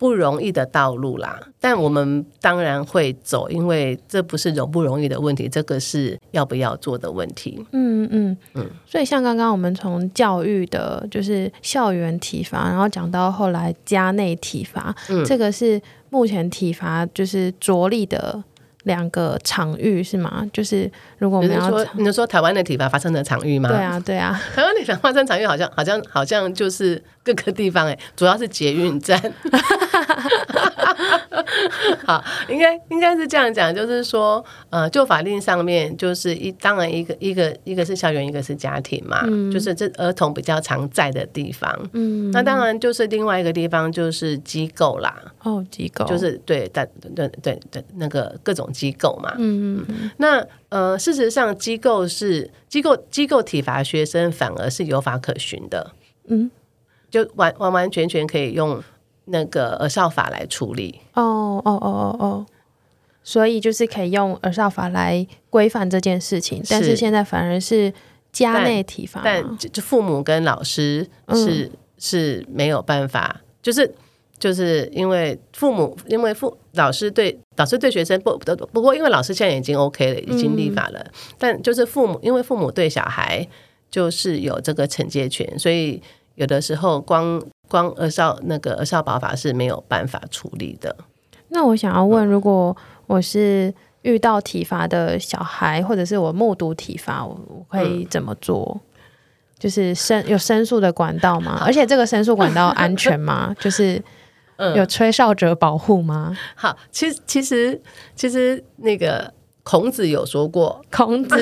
[0.03, 7.65] 不容易的道路啦，但我们当然会走，因为这不是容不容易的问题，这个是要不要做的问题。
[7.71, 8.69] 嗯嗯嗯。
[8.85, 18.43] 所以像刚刚我们从教育的，就是校园体罚，然后讲到后来家内体罚，嗯，这个是目前体罚就是着力的。
[18.83, 20.45] 两个场域是吗？
[20.53, 23.69] 就是如果我们要说，你说台湾的体罚发生的场域吗？
[23.69, 29.19] 对啊，对啊，台湾体罚发生场域好像好像好像就是各个地方哎，主要是捷运站。
[32.05, 41.73] 好，应该应该是这样讲，就是说，呃，就法令上面，就是一当然一个一个一个是校园，一个是家庭嘛，嗯、就是这儿童比较常在的地方。
[41.93, 45.15] 嗯，那当然就是另外一个地方就是机构啦。
[45.43, 49.35] 哦，机构就是对，但对对对，那个各种机构嘛。
[49.37, 50.11] 嗯嗯。
[50.17, 55.91] 那呃，事实上，机构是机构机构体罚学生，反而是有法可循的。
[56.25, 56.49] 嗯，
[57.11, 58.83] 就完完完全全可以用。
[59.25, 61.23] 那个儿少法来处理哦
[61.63, 62.45] 哦哦哦哦，
[63.23, 67.93] 所以就是可以用儿少法来规范这件事情，但是现在反而是
[68.33, 73.89] 家内体罚，但就父母跟老师是、嗯、是没有办法，就是
[74.43, 83.47] 就是因为父母因为父老师对老师对学生不不不过因为老师现在已经 OK 了，已经立法了，嗯、但就是父母因为父母对小孩
[83.89, 86.01] 就是有这个惩戒权，所以
[86.35, 87.41] 有的时候光。
[87.69, 90.95] 光儿少那个儿少保法是没有办法处理的。
[91.47, 92.75] 那我想要问，如果
[93.07, 93.73] 我是
[94.03, 98.79] 遇到体罚的小孩，或者是我目睹体罚，我我会怎么做？
[98.79, 98.81] 嗯、
[99.57, 101.63] 就是申有申诉的管道吗？
[101.65, 103.55] 而且这个申诉管道安全吗？
[103.59, 103.99] 就是
[104.75, 106.37] 有吹哨者保护吗？
[106.55, 107.81] 好，其实其实
[108.15, 109.33] 其实那个。
[109.65, 111.37] 孔子有说过，孔子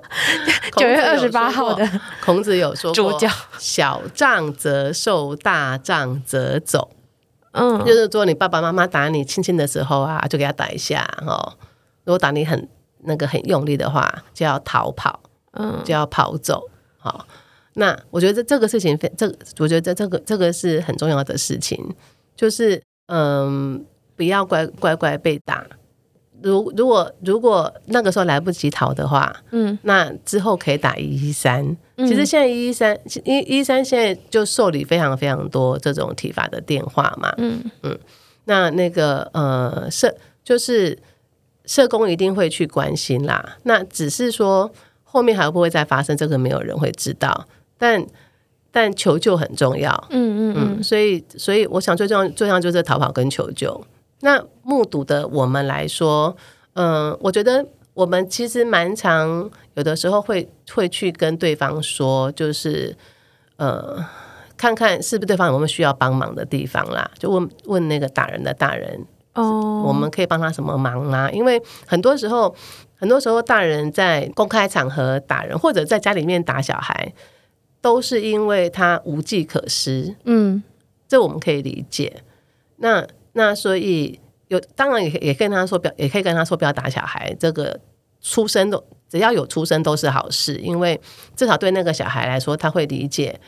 [0.76, 1.88] 九月二十八号的
[2.22, 3.18] 孔子有说过，
[3.58, 6.90] 小杖则受，大杖则走。
[7.52, 11.54] 嗯，就是说你爸爸妈妈打你轻轻的时候啊，就给他打一下哦。
[12.04, 12.68] 如果打你很
[13.04, 15.20] 那个很用力的话，就要逃跑，
[15.52, 16.68] 嗯，就要跑走。
[16.98, 17.26] 好，
[17.76, 19.26] 那我觉得这这个事情，这
[19.58, 21.82] 我觉得这这个这个是很重要的事情，
[22.36, 23.84] 就是嗯，
[24.16, 25.66] 不要乖乖乖被打。
[26.42, 31.76] 如如果如果那个时候来不及逃的话，嗯，那之后可以打一一三。
[31.96, 37.98] 其实现在一一三一一三现在就受理非常非常多这种体罚的电话嘛，嗯嗯，
[38.44, 40.98] 那那个呃社就是
[41.64, 43.56] 社工一定会去关心啦。
[43.62, 44.70] 那只是说
[45.02, 47.46] 后面还会不会再发生，这个没有人会知道。
[47.78, 48.04] 但
[48.74, 53.80] 但求救很重要，嗯嗯嗯，所以所以我想最重要最重要就是逃跑跟求救。
[54.22, 56.36] 那目睹的我们来说，
[56.72, 57.64] 嗯、呃，我觉得
[57.94, 62.96] 我们其实蛮常有的时候会会去跟对方说，就是
[63.58, 64.04] 呃，
[64.56, 71.30] 看看是不是对方有没有需要帮忙的地方啦，就问问那个打人的大人哦，我们可以帮他什么忙啊？
[71.30, 72.52] 因为很多时候，
[72.96, 77.12] 很多时候大人在公开场合打人，或者在家里面打小孩，
[77.84, 80.16] 都是因为他无计可施。
[80.24, 80.62] 嗯，
[81.06, 82.22] 这我们可以理解。
[82.76, 84.18] 那那所以
[84.48, 87.36] 有当然也也跟他说不要，也可以跟他说不要打小孩。
[87.38, 87.78] 这个
[88.22, 90.98] 出生都只要有出生都是好事，因为
[91.36, 93.38] 至少对那个小孩来说，他会理解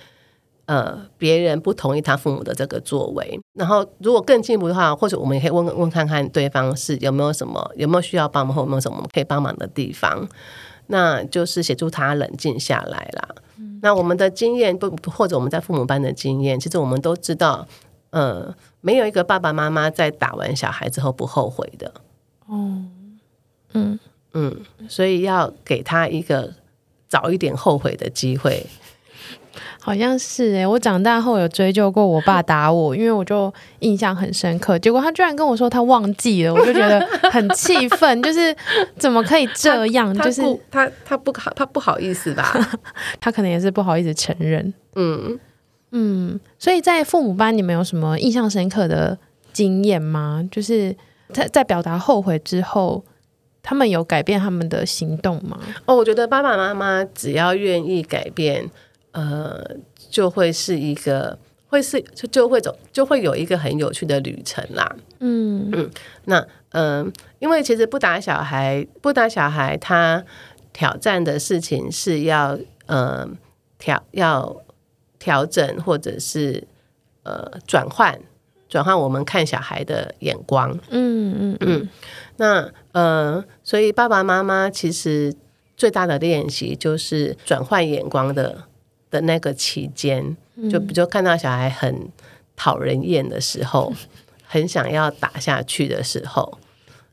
[0.66, 3.40] 呃别人不同意他父母的这个作为。
[3.54, 10.28] 然后如果更进一步的话，或者我们也可以问问看看对方是有没有什么有没有需要帮忙或有没有什么可以帮忙的地方，
[10.88, 13.34] 那就是协助他冷静下来啦。
[13.58, 17.66] 嗯、那我们的经验不或者我们在父母班的经验，其实我们都知道。
[18.10, 21.92] 呃，没有一个爸爸妈妈在打完小孩之后不后悔的。
[22.46, 22.82] 哦，
[23.74, 23.98] 嗯
[24.32, 26.54] 嗯，所以要给他一个
[27.08, 28.64] 早一点后悔的机会。
[29.86, 34.76] 好像是哎，我长大后有追究过我爸打我，因为我就印象很深刻。
[34.80, 36.98] 结果他居然跟我说他忘记了，我就觉得
[37.30, 38.20] 很气愤。
[38.20, 38.52] 就是
[38.98, 40.12] 怎么可以这样？
[40.18, 42.52] 就是他他不好，他不好意思吧？
[43.20, 44.74] 他可能也是不好意思承认。
[44.96, 45.38] 嗯。
[45.92, 49.16] 嗯，所以在父母班，你们有什么印象深刻的
[49.52, 50.42] 经验吗？
[50.50, 50.94] 就是
[51.32, 53.04] 在在表达后悔之后，
[53.62, 55.56] 他们有改变他们的行动吗？
[55.86, 58.68] 哦，我觉得爸爸妈妈只要愿意改变，
[59.16, 59.76] 呃，
[60.10, 64.96] 就会是一个，会是就就会走，就会有一个很有趣的旅程啦。
[65.18, 65.90] 嗯嗯，
[66.26, 66.38] 那
[66.70, 70.24] 嗯、呃，因为其实不打小孩，不打小孩，他
[70.72, 73.28] 挑战的事情是要呃
[73.78, 74.62] 调要。
[75.18, 76.62] 调整或者是
[77.24, 78.20] 呃转换
[78.68, 81.88] 转换我们看小孩的眼光，嗯嗯嗯，
[82.36, 85.34] 那呃，所以爸爸妈妈其实
[85.76, 88.64] 最大的练习就是转换眼光的
[89.16, 90.36] 的那个期间，
[90.70, 92.08] 就比如看到小孩很
[92.54, 93.92] 讨人厌的时候，
[94.46, 96.58] 很想要打下去的时候，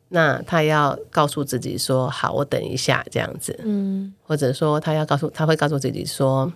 [0.09, 6.51] 那他要告诉自己说：“好，我等一下。”这样子，嗯，或者说他要告诉他会告诉自己说：“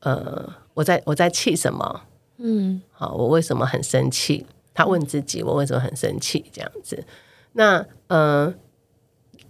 [0.00, 2.00] 呃。”我在我在气什么？
[2.38, 4.46] 嗯，好，我为什么很生气？
[4.72, 6.46] 他问自己，我为什么很生气？
[6.50, 7.04] 这样子，
[7.52, 8.54] 那嗯、呃，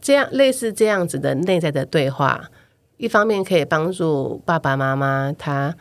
[0.01, 2.51] 这样类似这样子的内在的对话，
[3.03, 5.75] 一方面可以帮助爸爸妈妈他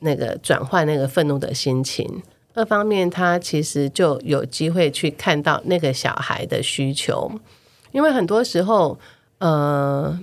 [0.00, 2.20] 那个转换那个愤怒的心情，
[2.54, 7.30] 二方面他其实就有机会去看到那个小孩的需求，
[7.92, 8.98] 因为很多时候，
[9.38, 10.18] 呃。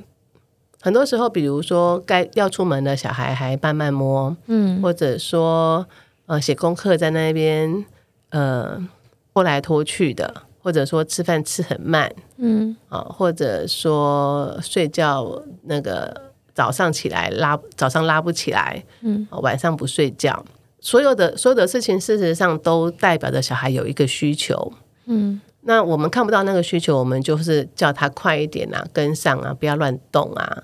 [0.83, 5.85] 很多时候，比如说该要出门的小孩还慢慢摸，嗯，或者说
[6.25, 7.85] 呃写功课在那边
[8.31, 8.83] 呃
[9.31, 20.45] 拖来拖去的，或者说吃饭吃很慢，嗯啊，或者说睡觉那个早上起来拉早上拉不起来，嗯，晚上不睡觉，
[20.79, 24.73] 所有的所有的事情，事实上都代表着小孩有一个需求，
[25.05, 25.39] 嗯。
[25.63, 30.63] 那我们看不到那个需求，我们就是叫他快一点啊，跟上啊，不要乱动啊。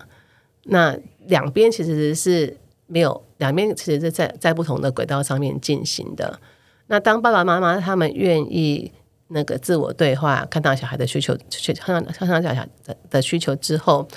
[0.64, 2.58] 那两边其实是
[2.88, 6.40] 没有，两边其实是在在不同的轨道上面进行的。
[6.88, 8.92] 那当爸爸妈妈他们愿意
[9.30, 14.08] 那个自我对话，看到小孩的需求，去看到看到小孩的的需求之后，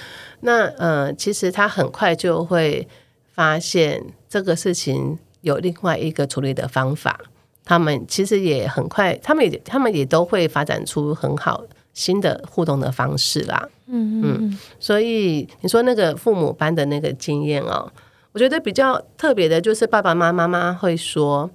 [0.40, 2.86] 那呃，其实他很快就会
[3.32, 7.20] 发现这个事情有另外一个处理的方法。
[7.62, 13.68] 他们其实也很快，他们也他们也都会发展出很好新的互动的方式啦。
[13.86, 17.88] 嗯嗯，所以你说那个父母班的那个经验哦，
[18.32, 21.48] 我觉得比较特别的就是爸爸妈妈妈会说，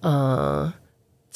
[0.00, 0.72] 呃，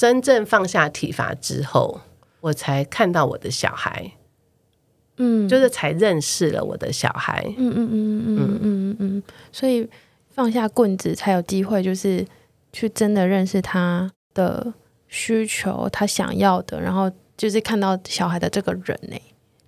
[0.01, 2.01] 真正放下体罚之后，
[2.40, 4.12] 我才看到我的小孩，
[5.18, 7.44] 嗯，就是才认识了我的小孩。
[7.59, 9.22] 嗯嗯嗯嗯嗯嗯嗯，
[9.53, 9.86] 所以
[10.30, 12.26] 放下棍子才有机会，就是
[12.72, 14.72] 去真的认识他的
[15.07, 19.20] 需求，他想要的，然后就是看到小孩的这个人呢，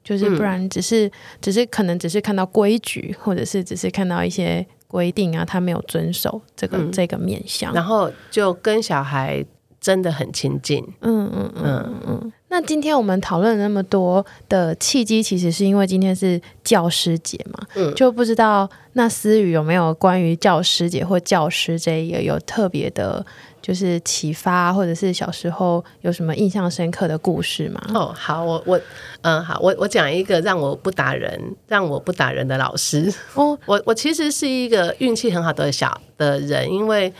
[0.02, 1.12] 就是不然只是、嗯、
[1.42, 9.44] 只是可能只是看到规矩，或者是只是看到一些规定啊，他没有遵守这个、嗯、这个面向，然后就跟小孩
[9.82, 10.82] 真的很亲近。
[11.00, 12.32] 嗯嗯嗯嗯嗯。
[12.48, 23.26] 那今天我们讨论那么多的契机，其实是因为今天是教师节嘛，嗯，就不知道那思雨有没有关于教师节或教师这一个有特别的。
[23.62, 27.80] 就是启发，或者是小时候有什么印象深刻的故事吗？
[27.94, 28.80] 哦，好，我我
[29.20, 33.08] 嗯，好，我我讲一个让我不打人，让我不打人的老师。
[33.34, 37.14] 哦，我我其实是一个运气很好的小的人，因为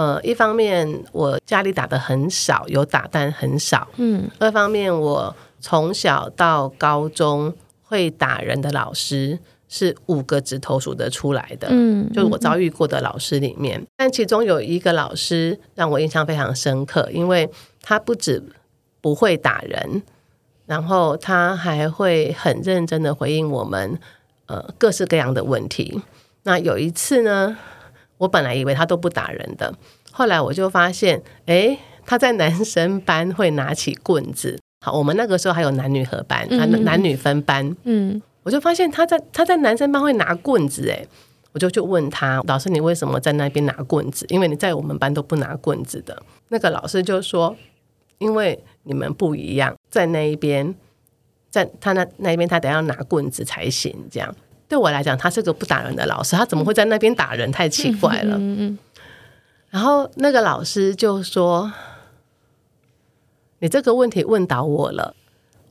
[0.00, 9.38] 呃，一方面我家里打的很少，有打但很少，嗯，二方面我从小到高中会打人的老师。
[9.72, 17.48] 是五个指头数得出来的，嗯，就是我遭遇过的老师里面，嗯，但其中有一个老师让我印象非常深刻，因为
[17.80, 18.42] 他不止
[19.00, 20.02] 不会打人，
[20.66, 23.96] 然后他还会很认真的回应我们
[24.46, 26.02] 呃各式各样的问题。
[26.42, 27.56] 那有一次呢，
[28.20, 29.74] 我本来以为他都不打人的，
[30.12, 34.60] 后来我就发现，哎，他在男生班会拿起棍子。
[34.84, 38.20] 好，我们那个时候还有男女合班，男男女分班，嗯。
[38.42, 41.06] 我就发现他在他在男生班会拿棍子哎，
[41.52, 44.24] 我就去问他老师，你为什么在那边拿棍子？
[44.30, 46.22] 因为你在我们班都不拿棍子的。
[46.48, 47.54] 那个老师就说，
[48.18, 50.74] 因为你们不一样，在那一边，
[51.50, 53.94] 在他那那一边他得要拿棍子才行。
[54.10, 54.34] 这样
[54.70, 57.50] 对我来讲，他是个不打人的老师，他怎么会在那边打人？
[57.50, 58.36] 太奇怪了。
[58.38, 58.78] 嗯
[59.68, 61.72] 然后那个老师就说
[63.58, 65.14] ：“你这个问题问倒我了，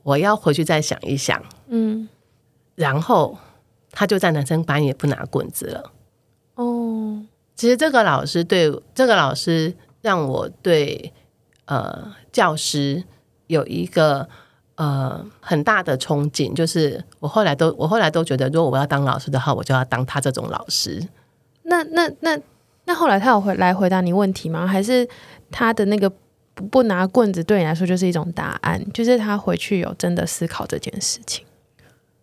[0.04, 2.10] 我要回去再想一想。”嗯。
[2.76, 3.38] 然后
[3.92, 5.92] 他就在男生班也不拿棍子了。
[6.56, 7.22] 哦，
[7.56, 11.14] 其实这个老师对这个老师让我对
[11.66, 13.04] 呃教师
[13.48, 14.28] 有一个
[14.80, 21.06] 呃很大的憧憬，就是我后来都我后来都觉得，如果我要当老师的话，我就要当他这种老师。
[21.64, 22.40] 那那那
[22.86, 24.66] 那后来他有回来回答你问题吗？
[24.66, 25.06] 还是
[25.52, 26.10] 他的那个
[26.56, 28.82] 不不拿棍子对你来说就是一种答案？
[28.94, 31.46] 就是他回去有真的思考这件事情？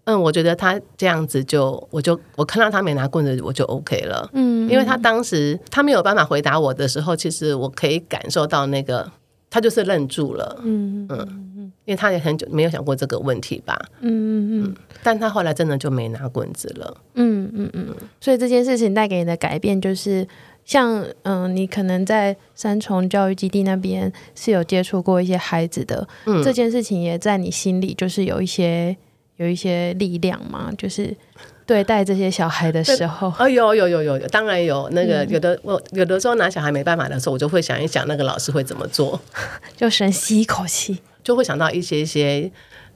[0.04, 4.30] 嗯，我觉得他这样子就，我就我看到他没拿棍子，我就 OK 了。
[4.32, 9.11] 嗯，因为他当时他没有办法回答我的时候，其实我可以感受到那个
[9.50, 10.61] 他就是愣住了。
[10.62, 11.45] 嗯嗯，
[11.84, 13.78] 因为他也很久没有想过这个问题吧。
[14.00, 16.96] 嗯嗯嗯，但他后来真的就没拿棍子了。
[17.14, 20.26] 嗯嗯嗯，所以这件事情带给你的改变就是，
[20.64, 28.96] 像嗯，你可能在三重教育基地那边是有接触过一些孩子的，嗯，这件事情也在你心里就是有一些。
[29.38, 31.14] 有一些力量嘛，就是
[31.66, 39.20] 对待这些小孩的时候，哦，有有有有有，当然有那个有的我有的时候拿小孩没办法的时候，我就会想一想那个老师会怎么做，
[39.76, 42.48] 就深吸一口气，就会想到一些一些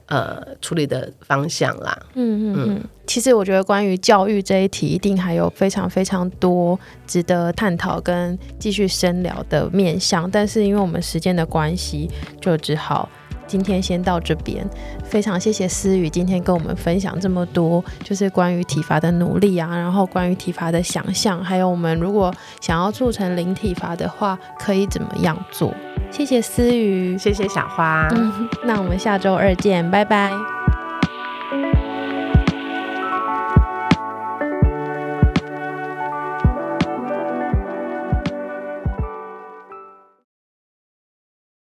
[0.05, 1.99] 呃处理的方向啦。
[2.13, 12.09] 嗯嗯嗯，其实我觉得关于教育这一题，一定还有非常非常多值得探讨跟继续深聊的面向，但是因为我们时间的关系，
[12.39, 13.09] 就只好。
[13.51, 14.65] 今天先到这边，
[15.03, 25.73] 非常谢谢思雨今天跟我们分享这么多，就是关于体罚的努力啊，然后关于体罚的想象，还有我们如果想要促成零体罚的话，可以怎么样做？
[26.09, 30.60] 谢谢思雨，谢谢小花，嗯，那我们下周二见，拜拜。